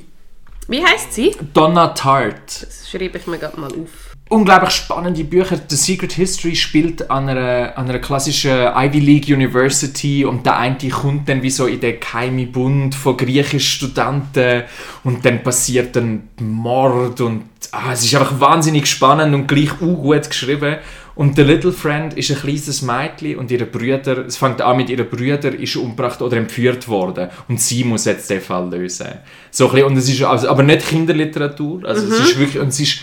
[0.66, 1.36] Wie heisst sie?
[1.52, 2.62] Donna Tartt.
[2.62, 4.03] Das schreibe ich mir gerade mal auf.
[4.34, 5.60] Unglaublich spannende Bücher.
[5.68, 10.76] The Secret History spielt an einer, an einer klassischen Ivy League University und der eine
[10.90, 14.64] kommt dann wie so in den geheimen Bund von griechischen Studenten
[15.04, 20.02] und dann passiert ein Mord und ah, es ist einfach wahnsinnig spannend und gleich auch
[20.02, 20.78] gut geschrieben.
[21.14, 24.90] Und The Little Friend ist ein kleines Mädchen und ihre Brüder, es fängt an mit
[24.90, 29.06] ihren Brüdern, ist umgebracht oder entführt worden und sie muss jetzt den Fall lösen.
[29.52, 32.68] So ein bisschen, und es ist also, aber nicht Kinderliteratur, also es ist wirklich, und
[32.68, 32.98] es ist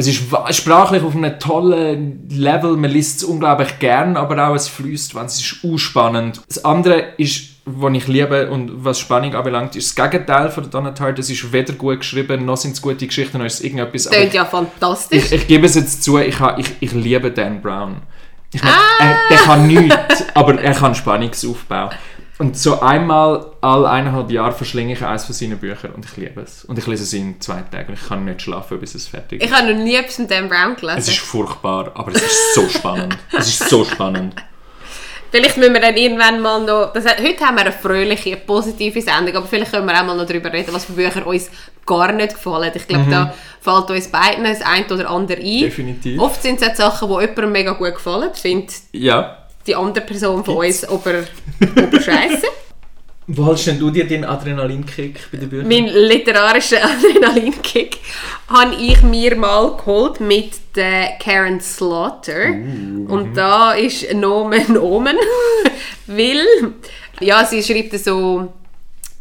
[0.00, 4.68] es ist sprachlich auf einem tollen Level, man liest es unglaublich gern, aber auch es
[4.68, 6.40] fließt, wenn es ist spannend.
[6.48, 11.18] Das andere ist was ich liebe und was Spannung anbelangt, ist das Gegenteil von Tartt.
[11.18, 14.06] Es ist weder gut geschrieben, noch sind es gute Geschichten, noch ist es irgendetwas.
[14.06, 15.24] aber Tönt ja fantastisch.
[15.26, 17.96] ich, ich gebe es jetzt zu, ich, ich, ich liebe Dan Brown.
[18.52, 19.04] Ich mein, Ah!
[19.04, 21.90] er, der kann nichts, aber er kann Spannungsaufbau.
[22.40, 26.40] Und so einmal alle eineinhalb Jahre verschlinge ich eines von seinen Büchern und ich liebe
[26.40, 26.64] es.
[26.64, 29.42] Und ich lese es in zwei Tagen und ich kann nicht schlafen, bis es fertig
[29.42, 29.46] ist.
[29.46, 30.98] Ich habe noch nie etwas mit Dan Brown gelesen.
[30.98, 33.18] Es ist furchtbar, aber es ist so spannend.
[33.36, 34.36] Es ist so spannend.
[35.30, 36.94] Vielleicht müssen wir dann irgendwann mal noch...
[36.94, 40.26] Das, heute haben wir eine fröhliche, positive Sendung, aber vielleicht können wir auch mal noch
[40.26, 41.50] darüber reden, was für Bücher uns
[41.84, 42.72] gar nicht gefallen.
[42.74, 45.60] Ich glaube, da fällt uns beiden das eine oder andere ein.
[45.60, 46.18] Definitiv.
[46.18, 48.30] Oft sind es auch Sachen, die jemandem mega gut gefallen.
[48.32, 49.39] Findet Ja.
[49.70, 51.24] Die andere Person von uns aber,
[51.60, 52.46] aber scheiße.
[53.32, 55.68] Wo holst denn du dir den Adrenalinkick bei den Büchern?
[55.68, 57.98] Mein literarischer Adrenalinkick
[58.48, 62.46] habe ich mir mal geholt mit der Karen Slaughter.
[62.46, 65.16] Und da ist Nomen Omen.
[66.08, 66.44] Weil,
[67.20, 68.52] ja, sie schreibt so,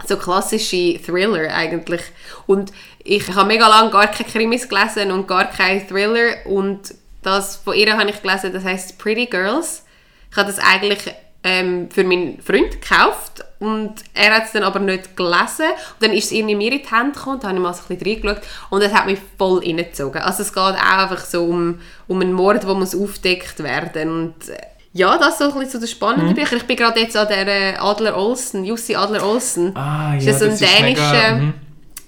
[0.07, 2.01] so klassische Thriller eigentlich.
[2.47, 2.71] Und
[3.03, 6.45] ich habe mega lange gar keine Krimis gelesen und gar keine Thriller.
[6.45, 9.83] Und das von ihr habe ich gelesen, das heißt Pretty Girls.
[10.31, 11.13] Ich habe das eigentlich
[11.43, 15.65] ähm, für meinen Freund gekauft und er hat es dann aber nicht gelesen.
[15.93, 17.83] Und dann ist es irgendwie mir in die Hände gekommen, da habe ich mal so
[17.89, 20.21] ein bisschen reingeschaut und es hat mich voll reingezogen.
[20.21, 24.49] Also es geht auch einfach so um, um einen Mord, der muss aufdeckt werden und
[24.49, 24.57] äh,
[24.91, 26.57] ja, das ist so ein bisschen zu den spannenden Büchern.
[26.57, 29.75] Ich bin gerade jetzt an der äh, Adler Olsen, Jussi Adler Olsen.
[29.75, 31.53] Ah, ist ja, das so ein das ist mega, dänischer mhm.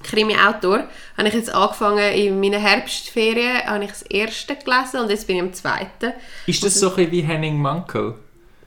[0.04, 0.88] Krimi-Autor.
[1.18, 5.38] Habe ich jetzt angefangen in meiner Herbstferien, habe ich das erste gelesen und jetzt bin
[5.38, 6.14] ich am zweiten.
[6.48, 8.16] Ist das so ein bisschen wie Henning Mankel?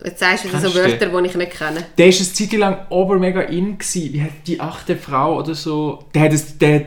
[0.05, 1.87] Jetzt sagst du wieder so Wörter, die ich nicht kenne.
[1.97, 3.79] Der war eine Zeit lang ober mega in.
[3.79, 4.13] Gewesen.
[4.13, 6.05] Wie hat die achte Frau oder so.
[6.15, 6.59] Der hat es.
[6.59, 6.87] Der, hat,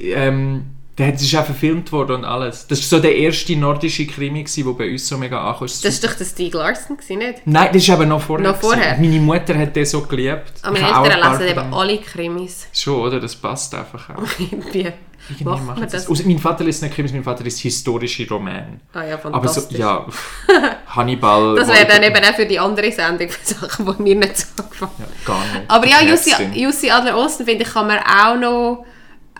[0.00, 2.66] ähm, der hat, das ist auch verfilmt worden und alles.
[2.66, 5.66] Das war so der erste nordische Krimi, der bei uns so mega ankam.
[5.66, 7.46] Das war doch der Stieg Larsson, nicht?
[7.46, 8.52] Nein, das ist aber noch vorher.
[8.52, 8.98] Noch vorher?
[8.98, 10.52] Meine Mutter hat den so geliebt.
[10.60, 12.66] Aber meine Eltern lesen eben alle Krimis.
[12.74, 13.20] Schon, oder?
[13.20, 14.22] Das passt einfach auch.
[14.38, 14.92] Wie
[15.28, 16.10] Irgendwie macht man sie das?
[16.10, 18.80] Außer mein Vater liest nicht Krimis, mein Vater liest historische Romane.
[18.92, 19.78] Ah ja, Aber so, fantastisch.
[19.78, 20.04] ja,
[20.88, 21.54] Hannibal.
[21.56, 24.62] Das wäre dann eben auch für die andere Sendung, für Sachen, die mir nicht so
[24.62, 24.90] gefallen.
[24.98, 25.70] Ja, gar nicht.
[25.70, 28.84] Aber ja, Jussi, Adler-Olsen, finde ich, kann man auch noch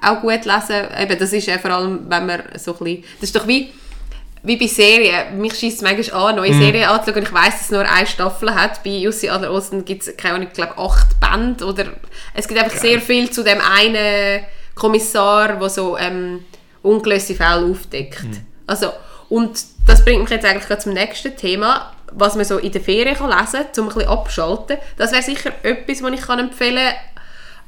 [0.02, 0.86] auch gut lesen.
[0.98, 3.04] Eben, das ist ja vor allem, wenn man so ein bisschen...
[3.20, 3.72] Das ist doch wie,
[4.42, 5.40] wie bei Serien.
[5.40, 7.22] Mich schießt es manchmal an, neue Serien anzuschauen.
[7.22, 8.82] Und ich weiss, dass es nur eine Staffel hat.
[8.82, 11.64] Bei Jussi Adler-Olsen gibt es, keine Ahnung, ich glaube, acht Bände.
[11.64, 11.84] Oder
[12.34, 14.44] es gibt einfach sehr viel zu dem einen
[14.74, 16.44] Kommissar, der so ähm,
[16.82, 18.24] ungelöste Fälle aufdeckt.
[18.24, 18.46] Mhm.
[18.66, 18.92] Also,
[19.28, 21.92] und das bringt mich jetzt eigentlich gerade zum nächsten Thema.
[22.14, 24.76] Was man so in der Ferien kann lesen kann, um ein bisschen abschalten.
[24.98, 27.11] Das wäre sicher etwas, was ich kann empfehlen kann.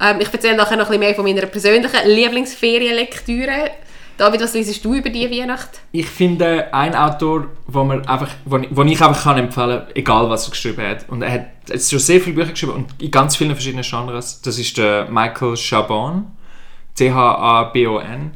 [0.01, 3.71] Ähm, ich erzähle nachher noch ein bisschen mehr von meiner persönlichen Lieblingsferienlektüre.
[4.17, 5.81] David, was liest du über die Weihnacht?
[5.91, 7.47] Ich finde, ein Autor,
[8.07, 11.21] einfach, wo, ich- wo ich einfach kann empfehlen kann, egal was er geschrieben hat, und
[11.21, 14.57] er hat jetzt schon sehr viele Bücher geschrieben und in ganz vielen verschiedenen Genres, das
[14.57, 16.27] ist der Michael Chabon,
[16.93, 18.31] C-H-A-B-O-N.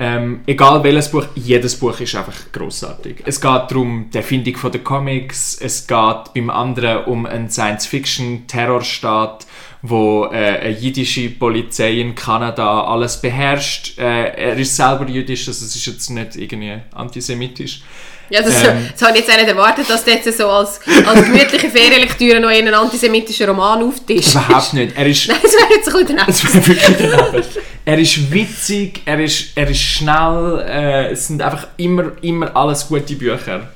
[0.00, 3.22] Ähm, egal welches Buch, jedes Buch ist einfach großartig.
[3.24, 9.46] Es geht darum, die Erfindung der Comics, es geht beim anderen um einen Science-Fiction-Terrorstaat,
[9.82, 13.98] wo äh, eine jüdische Polizei in Kanada alles beherrscht.
[13.98, 17.82] Äh, er ist selber jüdisch, also es ist jetzt nicht irgendwie antisemitisch.
[18.30, 18.88] Ja, das, Ähm.
[18.92, 22.40] das habe ich jetzt auch nicht erwartet, dass du jetzt so als, als gemütliche Ferienlektüre
[22.40, 24.34] noch einen antisemitischen Roman auftischst.
[24.34, 24.96] Überhaupt nicht.
[24.96, 26.30] Er ist, Nein, das wäre jetzt ein bisschen daneben.
[26.30, 27.44] es wäre wirklich daneben.
[27.84, 32.86] Er ist witzig, er ist, er ist schnell, äh, es sind einfach immer, immer alles
[32.86, 33.68] gute Bücher.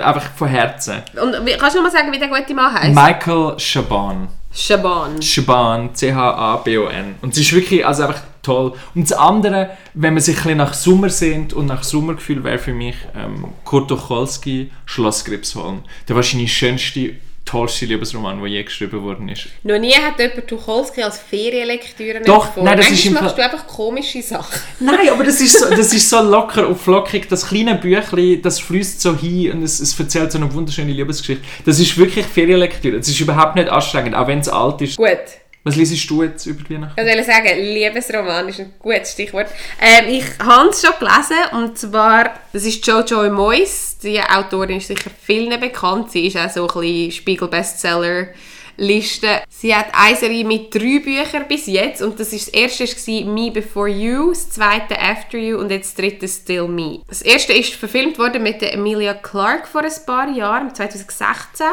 [0.00, 1.02] Einfach von Herzen.
[1.20, 2.94] Und kannst du noch mal sagen, wie der gute Mann heisst?
[2.94, 4.28] Michael Chabon.
[4.56, 5.20] Shaban.
[5.20, 7.16] Chabon, C-H-A-B-O-N.
[7.20, 8.72] Und es ist wirklich also einfach toll.
[8.94, 12.72] Und das andere, wenn man sich ein nach Sommer sehnt und nach Sommergefühl, wäre für
[12.72, 15.82] mich ähm, Kurt Tucholsky, Schloss Gripsholm.
[16.08, 17.16] Der wahrscheinlich schönste,
[17.46, 19.46] tollste Liebesroman, der je geschrieben worden ist.
[19.62, 22.66] Noch nie hat jemand Tucholsky als Ferienlektüre Doch, empfohlen.
[22.66, 24.60] nein, das ist Manchmal im machst du einfach komische Sachen.
[24.80, 27.28] Nein, aber das ist so, das ist so locker und flockig.
[27.28, 31.44] Das kleine Büchlein, das fließt so hin und es, es erzählt so eine wunderschöne Liebesgeschichte.
[31.64, 32.98] Das ist wirklich Ferienlektüre.
[32.98, 34.96] Das ist überhaupt nicht anstrengend, auch wenn es alt ist.
[34.96, 35.06] Gut.
[35.66, 37.00] Was liest du jetzt über die Weihnachten?
[37.00, 39.48] Ich wollte sagen, Liebesroman ist ein gutes Stichwort.
[39.80, 43.98] Ähm, ich habe es schon gelesen, und zwar, das ist Jojo Moyes.
[44.00, 46.12] Die Autorin ist sicher vielen bekannt.
[46.12, 49.42] Sie ist auch so ein bisschen Spiegel-Bestseller-Liste.
[49.48, 53.24] Sie hat eine Serie mit drei Büchern bis jetzt und das ist das erste war
[53.34, 57.00] «Me Before You», das zweite «After You» und jetzt das dritte «Still Me».
[57.08, 61.66] Das erste ist verfilmt worden mit der Emilia Clarke vor ein paar Jahren, 2016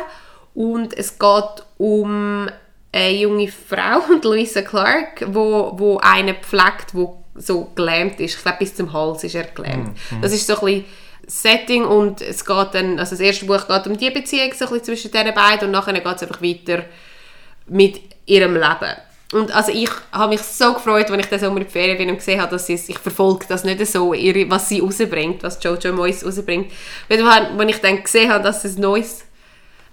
[0.56, 2.50] und es geht um
[2.94, 8.36] eine junge Frau, und Louisa Clark, wo, wo einen pflegt, wo so gelähmt ist.
[8.36, 9.98] Ich glaube, bis zum Hals ist er gelähmt.
[10.22, 10.86] Das ist so ein bisschen
[11.26, 14.72] Setting und es geht dann, also das erste Buch geht um die Beziehung so ein
[14.72, 16.84] bisschen zwischen diesen beiden und nachher geht es einfach weiter
[17.68, 18.96] mit ihrem Leben.
[19.32, 22.10] Und also ich habe mich so gefreut, als ich den Sommer in die Ferien bin
[22.10, 25.42] und gesehen habe, dass sie es, ich verfolge das nicht so, ihre, was sie rausbringt,
[25.42, 26.72] was Jojo Moyes rausbringt.
[27.08, 29.24] Weil als ich dann gesehen habe, dass es Neues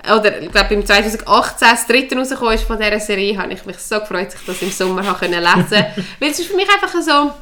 [0.05, 3.79] oder ich glaube im 2018 das dritte rausgekommen ist von dieser Serie, habe ich mich
[3.79, 5.87] so gefreut, dass ich das im Sommer habe können lesen konnte.
[6.19, 7.33] Weil es ist für mich einfach so,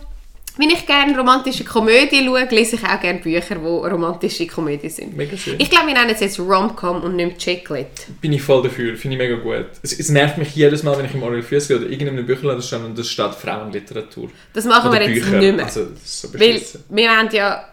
[0.59, 5.17] wenn ich gerne romantische Komödie schaue, lese ich auch gerne Bücher, die romantische Komödie sind.
[5.17, 5.55] Mega schön.
[5.59, 7.87] Ich glaube, wir nennen es jetzt Rom-Com und nicht Chicklit.
[8.21, 9.67] Bin ich voll dafür, finde ich mega gut.
[9.83, 12.85] Es, es nervt mich jedes Mal, wenn ich im Oriel gehe oder irgendeinem Bücherladen stehe
[12.85, 14.31] und das steht Frauenliteratur.
[14.53, 15.39] Das machen Oder wir jetzt Bücher.
[15.39, 15.65] nicht mehr.
[15.65, 17.65] Also, das ist so Weil wir wollen ja...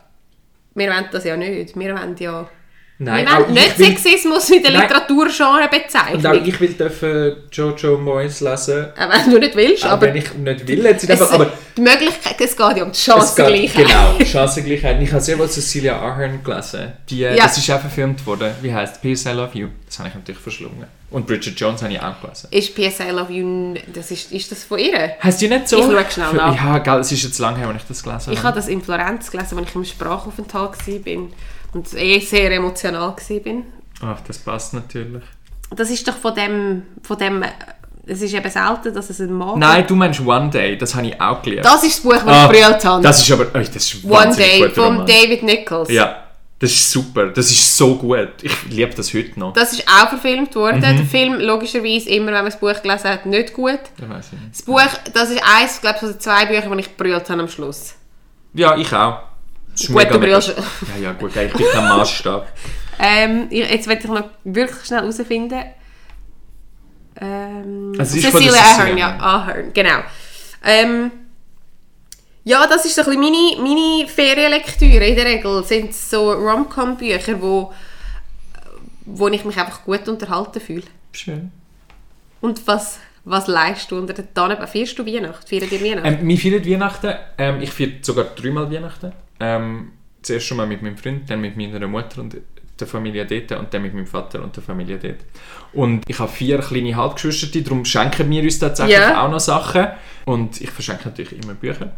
[0.75, 1.75] Wir wollen das ja nicht.
[1.75, 2.47] Wir wollen ja...
[2.97, 4.71] Nein, wir wollen nicht ich will, Sexismus in der.
[4.71, 6.45] Literaturgenre und auch bezeichnen.
[6.45, 10.07] ich will dürfen Jojo Moyes lesen, Auch wenn du nicht willst, auch aber...
[10.07, 10.85] wenn ich nicht will.
[10.85, 13.87] Jetzt es, einfach, aber die Möglichkeit, es geht ja um die es geht, Chancengleichheit.
[13.87, 15.01] genau, Chancengleichheit.
[15.01, 16.93] Ich habe sehr wohl Cecilia Ahern gelesen.
[17.09, 17.43] Die, äh, Ja.
[17.43, 18.51] Das ist auch verfilmt worden.
[18.61, 19.25] Wie heißt P.S.
[19.25, 19.67] I Love You?
[19.85, 20.85] Das habe ich natürlich verschlungen.
[21.11, 22.47] Und Bridget Jones habe ich auch gelesen.
[22.51, 23.75] Ist PS I Love You...
[23.93, 25.15] Das ist, ist das von ihr?
[25.21, 25.77] Heißt die nicht so?
[25.77, 26.85] Ich schaue schnell nach.
[26.85, 29.31] Ja, es ist jetzt lange her, als ich das gelesen Ich habe das in Florenz
[29.31, 31.27] gelesen, als ich im Sprachaufenthalt war
[31.75, 33.63] und eh sehr emotional war.
[34.01, 35.23] Ach, das passt natürlich.
[35.75, 36.83] Das ist doch von dem...
[37.03, 37.49] Von dem äh,
[38.07, 41.07] es ist eben selten, dass es ein Mann Nein, du meinst One Day, das habe
[41.07, 41.65] ich auch geliebt.
[41.65, 43.01] Das ist das Buch, das Ah, ich gebrüllt habe.
[43.01, 45.05] Das ist aber, oh, das ist One Day von.
[45.07, 45.89] David Nichols.
[45.89, 46.23] Ja,
[46.59, 47.29] das ist super.
[47.29, 48.29] Das ist so gut.
[48.43, 49.53] Ich liebe das heute noch.
[49.53, 50.77] Das ist auch verfilmt worden.
[50.77, 50.97] Mhm.
[50.97, 53.79] Der Film, logischerweise, immer wenn man das Buch gelesen hat, nicht gut.
[53.97, 54.51] Das weiss ich nicht.
[54.53, 57.41] Das Buch, das ist eins, glaube ich, von den zwei Büchern, die ich gebrüllt habe
[57.41, 57.95] am Schluss.
[58.53, 59.19] Ja, ich auch.
[59.77, 60.55] Das Gut, du mega- brüllst.
[60.95, 62.47] Ja, ja, gut, ich bin kein Maßstab.
[62.97, 65.65] Ähm, jetzt will ich noch wirklich schnell herausfinden.
[67.19, 69.99] Ähm, Also Cecilia Ahern, ja, Ahern, genau.
[70.63, 71.11] Ähm,
[72.45, 75.05] ja, das ist so ein meine, meine Ferienlektüre.
[75.07, 77.73] In der Regel sind es so Rom-Com-Bücher, wo,
[79.05, 80.83] wo ich mich einfach gut unterhalten fühle.
[81.11, 81.51] Schön.
[82.39, 84.65] Und was, was leistest du unter den Tannen?
[84.67, 85.45] Feierst du Weihnachten?
[85.47, 86.07] Feiert ihr Weihnachten?
[86.21, 87.13] Ähm, wir feiern Weihnachten.
[87.37, 89.11] Ähm, ich feiere sogar dreimal Weihnachten.
[89.45, 89.91] Ähm,
[90.21, 92.35] zuerst schon mal mit meinem Freund, dann mit meiner Mutter und
[92.79, 95.19] der Familie dort und dann mit meinem Vater und der Familie dort.
[95.73, 99.23] Und ich habe vier kleine Halbgeschwister, darum schenken wir uns tatsächlich Ja.
[99.23, 99.87] auch noch Sachen.
[100.25, 101.91] Und ich verschenke natürlich immer Bücher.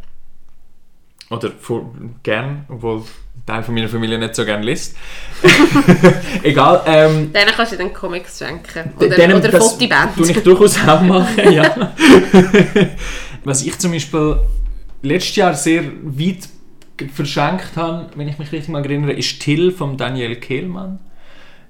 [1.29, 1.93] Oder vor,
[2.23, 4.95] gern, obwohl ein Teil von meiner Familie nicht so gerne liest.
[6.43, 6.81] Egal.
[6.85, 8.93] Ähm, Denen kannst du dann Comics schenken.
[8.97, 10.15] Oder, Denen- oder das Fotoband.
[10.15, 11.93] tue ich durchaus auch machen, ja.
[13.43, 14.37] Was ich zum Beispiel
[15.01, 16.47] letztes Jahr sehr weit
[17.13, 20.99] verschenkt habe, wenn ich mich richtig mal erinnere, ist Till von Daniel Kehlmann.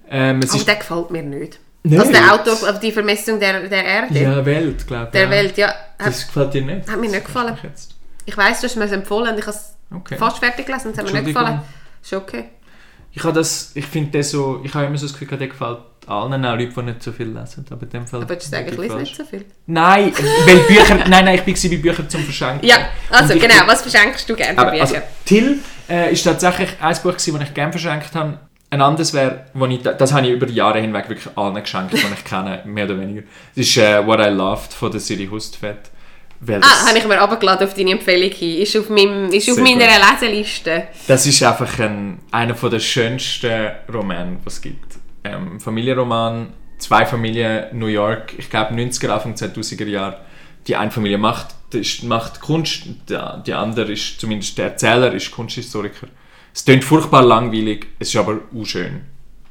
[0.10, 1.60] Ähm, Aber ist der gefällt mir nicht.
[1.84, 2.00] Nicht?
[2.00, 4.20] Also der Autor auf die Vermessung der, der Erde.
[4.20, 5.12] ja, Welt, glaube ich.
[5.12, 5.30] Der ja.
[5.30, 5.68] Welt, ja.
[5.68, 6.90] Hat, Das gefällt dir nicht?
[6.90, 7.58] hat mir nicht gefallen.
[8.26, 10.18] ich weiss, du hast mir es empfohlen und ich habe es Okay.
[10.18, 11.62] fast fertig gelesen und es hat mir nicht gefallen.
[12.02, 12.46] Ist okay.
[13.14, 15.80] Ich habe das, ich finde das so, ich habe immer so das Gefühl, der gefällt
[16.08, 17.66] allen, auch Leuten, die nicht so viel lesen.
[17.70, 19.46] Aber in dem Fall Aber du sagst, ich lese nicht so viel.
[19.66, 20.14] Nein,
[20.46, 22.68] weil Bücher, nein, nein, ich war bei Büchern zum Verschenken.
[22.68, 24.84] Ja, also genau, was verschenkst du gerne für Aber, Bücher?
[24.84, 24.96] also,
[25.26, 28.40] Till äh, ist tatsächlich ein Buch, das ich gerne verschenkt habe.
[28.70, 31.98] Ein anderes wäre, ich, das habe ich über die Jahre hinweg wirklich allen geschenkt, die
[31.98, 33.22] ich kenne, mehr oder weniger.
[33.56, 35.92] Das ist äh, What I Loved von der Siri Hustvedt.
[36.40, 38.62] Weil ah, habe ich mir runtergeladen auf deine Empfehlung hin.
[38.62, 40.22] Ist auf, meinem, ist auf meiner gut.
[40.22, 40.84] Leseliste.
[41.08, 44.97] das ist einfach ein, einer der schönsten Romane, die es gibt.
[45.34, 50.22] Ähm, Familienroman, zwei Familien, New York, ich glaube 90er, Anfang 2000er Jahre.
[50.68, 56.08] Die eine Familie macht, ist, macht Kunst, die andere ist, zumindest der Erzähler, ist Kunsthistoriker.
[56.54, 59.02] Es klingt furchtbar langweilig, es ist aber auch schön.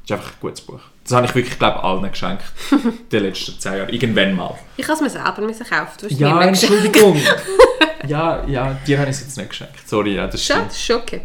[0.03, 0.79] Es ist einfach ein gutes Buch.
[1.03, 2.43] Das habe ich wirklich, glaube allen geschenkt,
[3.11, 3.91] die letzten zehn Jahre.
[3.91, 4.55] Irgendwann mal.
[4.75, 5.91] Ich habe es mir selber müssen kaufen.
[6.01, 6.47] Du hast Ja, mir.
[6.47, 7.19] Entschuldigung.
[8.07, 9.87] ja, ja, dir habe ich es jetzt nicht geschenkt.
[9.87, 10.67] Sorry, ja, das stimmt.
[10.67, 11.21] das ist okay.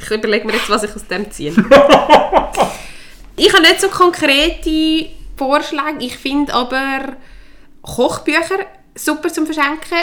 [0.00, 1.52] Ich überlege mir jetzt, was ich aus dem ziehe.
[3.38, 5.98] ich habe nicht so konkrete Vorschläge.
[6.00, 7.16] Ich finde aber
[7.82, 9.98] Kochbücher super zum Verschenken.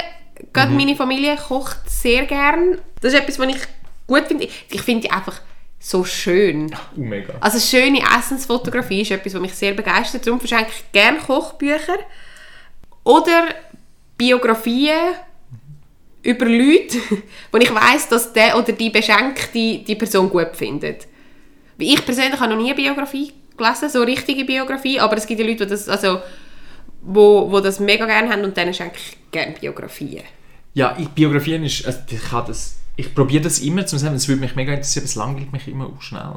[0.53, 0.77] Gerade Mhm.
[0.77, 2.77] meine Familie kocht sehr gern.
[3.01, 3.61] Das ist etwas, was ich
[4.07, 4.47] gut finde.
[4.69, 5.39] Ich finde die einfach
[5.79, 6.75] so schön.
[6.95, 7.33] Mega.
[7.39, 10.25] Also schöne Essensfotografie ist etwas, was mich sehr begeistert.
[10.25, 11.97] Darum verschenke ich gerne Kochbücher.
[13.03, 13.49] Oder
[14.17, 15.13] Biografien
[16.23, 16.97] über Leute,
[17.51, 21.07] wo ich weiß, dass der oder die Beschenkte die Person gut findet.
[21.77, 25.39] Ich persönlich habe noch nie eine Biografie gelesen, so eine richtige Biografie, aber es gibt
[25.39, 26.19] ja Leute, die das, also,
[27.01, 30.23] wo, wo das mega gerne haben und denen schenke ich gerne Biografien.
[30.73, 34.27] Ja, ich, Biografien ist, also ich, kann das, ich probiere das immer zu sagen, es
[34.27, 36.33] würde mich mega interessieren, aber es langweilt mich immer auch schnell.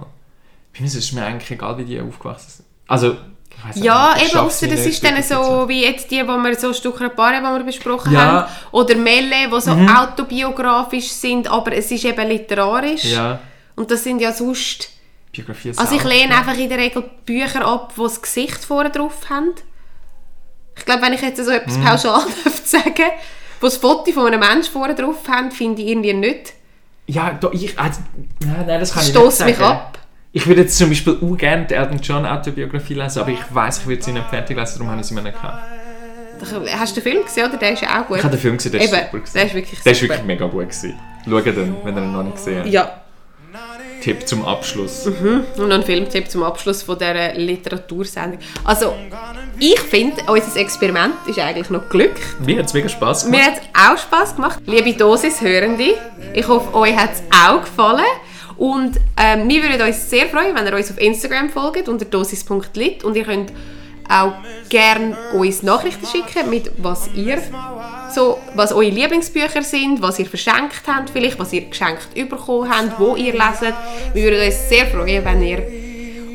[0.72, 2.66] Bei mir ist es mir eigentlich egal, wie die aufgewachsen sind.
[2.86, 3.16] Also,
[3.74, 6.72] Ja, nicht, ich eben, sie das ist dann so wie jetzt die, wo wir so
[6.72, 8.20] Stücke Paare, die wir besprochen Ja.
[8.20, 8.26] Mhm.
[8.26, 8.52] haben.
[8.72, 13.04] Oder Melle, die so autobiografisch sind, aber es ist eben literarisch.
[13.04, 13.40] Ja,
[13.74, 14.90] Und das sind ja sonst...
[15.42, 19.28] Biografien Also ich lehne einfach in der Regel Bücher ab, die das Gesicht vorne drauf
[19.30, 19.54] haben.
[20.76, 23.04] Ich glaube, wenn ich jetzt so etwas pauschal darf sagen
[23.60, 26.52] wo das Foto von einem Menschen vorne drauf haben, finde ich irgendwie nicht.
[27.06, 28.00] Ja, da, ich, also,
[28.40, 29.98] nein, nein, das kann ich Stoss nicht mich ab.
[30.30, 33.78] Ich würde jetzt zum Beispiel auch gerne die Elton John Autobiografie lesen, aber ich weiß,
[33.78, 35.62] ich würde sie nicht fertig lesen, darum habe ich sie mir nicht gehabt.
[36.78, 37.56] Hast du den Film gesehen, oder?
[37.56, 38.18] Der ist ja auch gut.
[38.18, 39.18] Ich habe den Film gesehen, der ist Eben, super.
[39.18, 39.34] Gewesen.
[39.34, 40.12] der ist wirklich Der ist super.
[40.12, 40.94] wirklich mega gut gewesen.
[41.28, 42.68] Schaut den, wenn ihr ihn noch nicht gesehen habt.
[42.68, 43.00] Ja,
[44.02, 45.06] Tipp zum Abschluss.
[45.06, 48.38] und noch ein Filmtipp zum Abschluss von dieser Literatursendung.
[48.64, 48.94] Also,
[49.58, 52.20] ich finde, unser Experiment ist eigentlich noch glückt.
[52.44, 53.50] Mir hat es mega Spass Mir gemacht.
[53.52, 54.58] hat es auch Spass gemacht.
[54.66, 55.94] Liebe Dosis-Hörende,
[56.34, 58.04] ich hoffe, euch hat es auch gefallen.
[58.56, 63.04] Und ähm, wir würden uns sehr freuen, wenn ihr uns auf Instagram folgt, unter dosis.lit.
[63.04, 63.52] Und ihr könnt
[64.08, 64.32] auch
[64.68, 67.40] gerne uns Nachrichten schicken, mit was ihr
[68.14, 72.98] so, was eure Lieblingsbücher sind, was ihr verschenkt habt, vielleicht, was ihr geschenkt bekommen habt,
[72.98, 73.74] wo ihr leset.
[74.14, 75.62] Wir würden uns sehr freuen, wenn ihr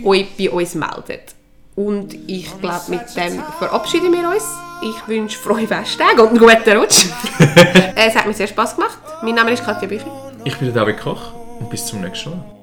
[0.05, 1.35] euch bei uns meldet.
[1.75, 4.43] Und ich glaube, mit dem verabschieden wir uns.
[4.83, 7.05] Ich wünsche frohe Festtage und einen guten Rutsch.
[7.95, 8.97] Es hat mir sehr Spass gemacht.
[9.21, 10.05] Mein Name ist Katja Bücher.
[10.43, 12.62] Ich bin der David Koch und bis zum nächsten Mal.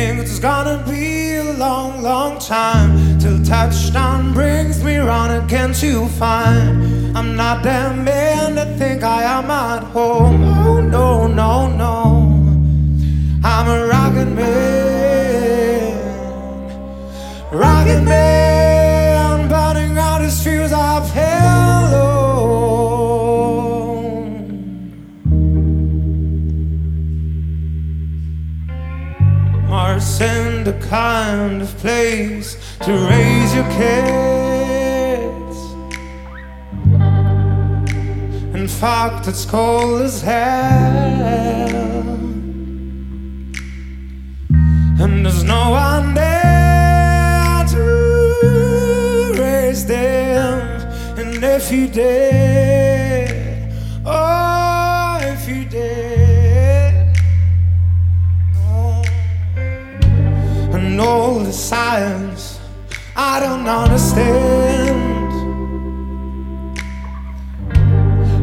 [0.00, 6.06] And it's gonna be a long, long time till touchdown brings me round again to
[6.08, 10.42] find I'm not that man to think I am at home.
[10.42, 12.09] Oh no, no, no.
[30.70, 35.56] A kind of place to raise your kids.
[38.54, 42.06] In fact, it's cold as hell.
[45.02, 50.60] And there's no one there to raise them.
[51.18, 53.72] And if you did,
[54.06, 54.59] oh,
[61.10, 62.60] all the science
[63.16, 65.30] I don't understand.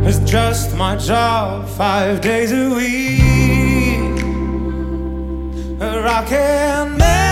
[0.08, 4.20] It's just my job five days a week.
[5.80, 7.27] A rockin' man.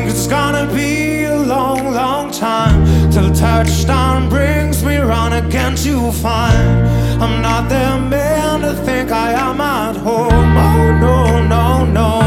[0.00, 6.10] Think it's gonna be a long, long time till touchdown brings me round again to
[6.10, 6.88] find
[7.22, 10.56] I'm not the man to think I am at home.
[10.56, 12.19] Oh no, no, no.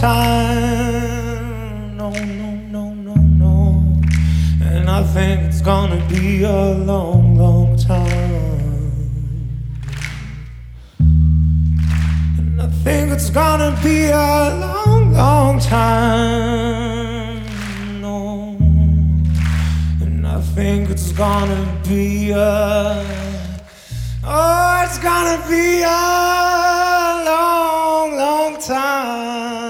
[0.00, 1.96] Time.
[1.96, 3.92] No, no, no, no, no.
[4.60, 8.90] And I think it's gonna be a long, long time.
[10.98, 17.44] And I think it's gonna be a long, long time.
[18.00, 18.56] No.
[20.00, 23.04] And I think it's gonna be a.
[24.26, 29.63] Oh, it's gonna be a long, long time.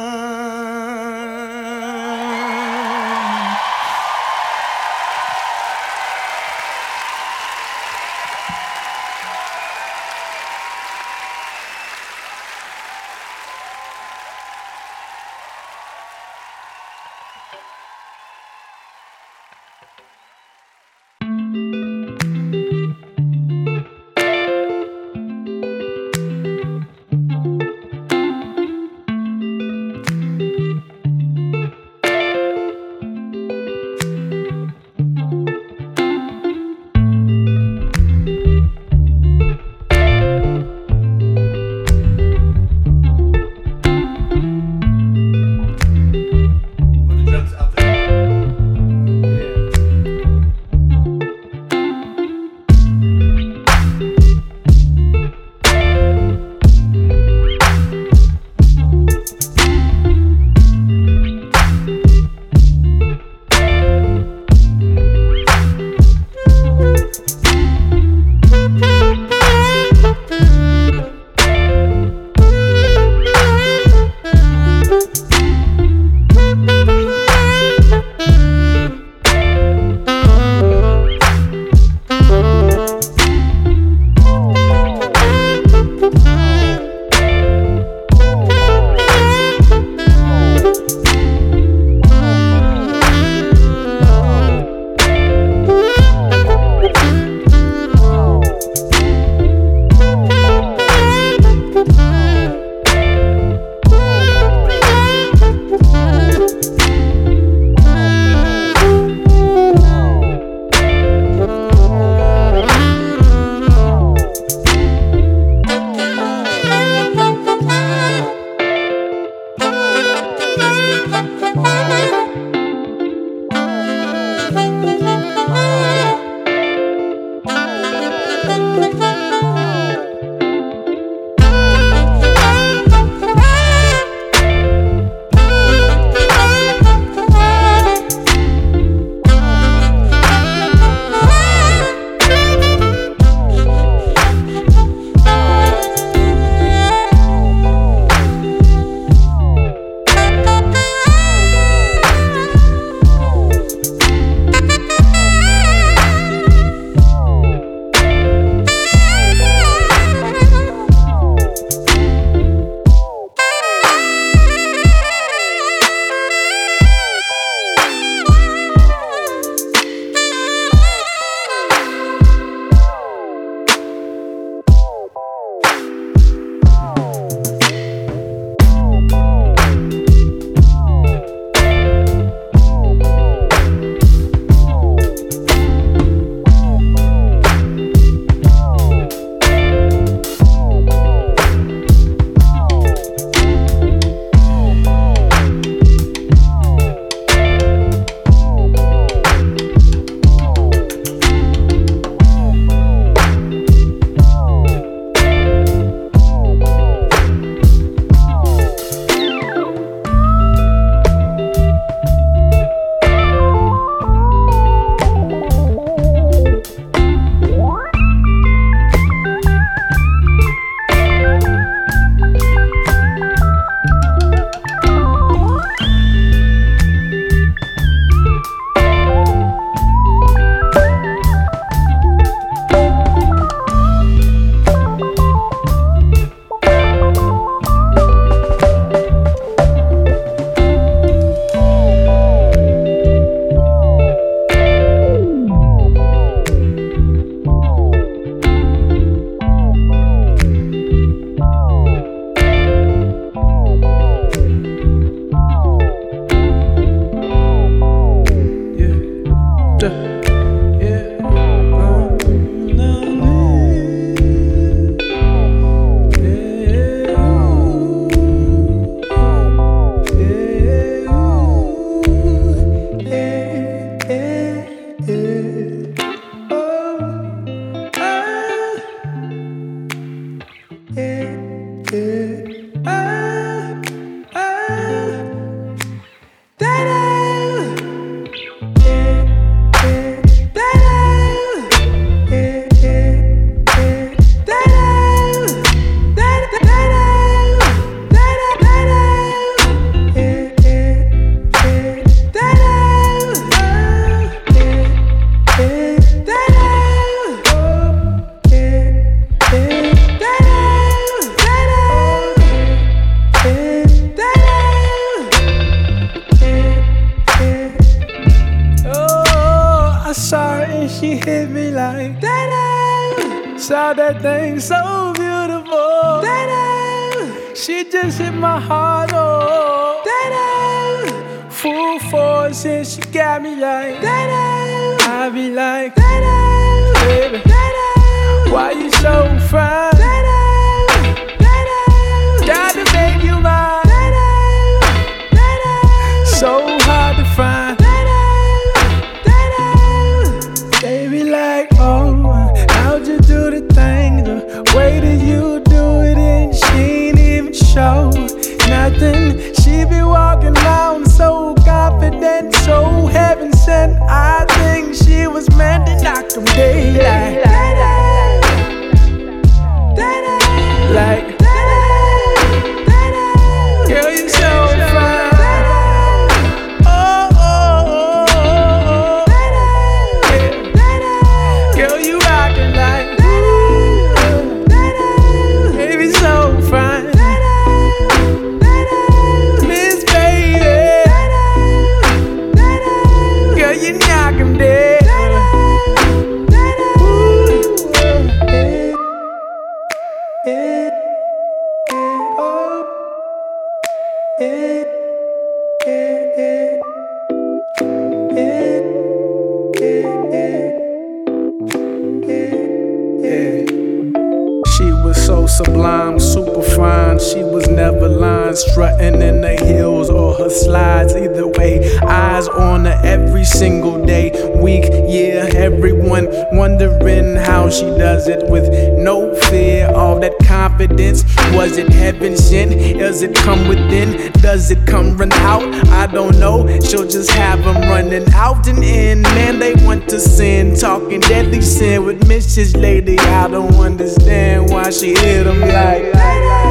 [436.15, 439.23] don't know, she'll just have them running out and in.
[439.23, 442.81] Man, they want to sin, talking deadly sin with Mrs.
[442.81, 443.19] Lady.
[443.19, 446.64] I don't understand why she hit them like.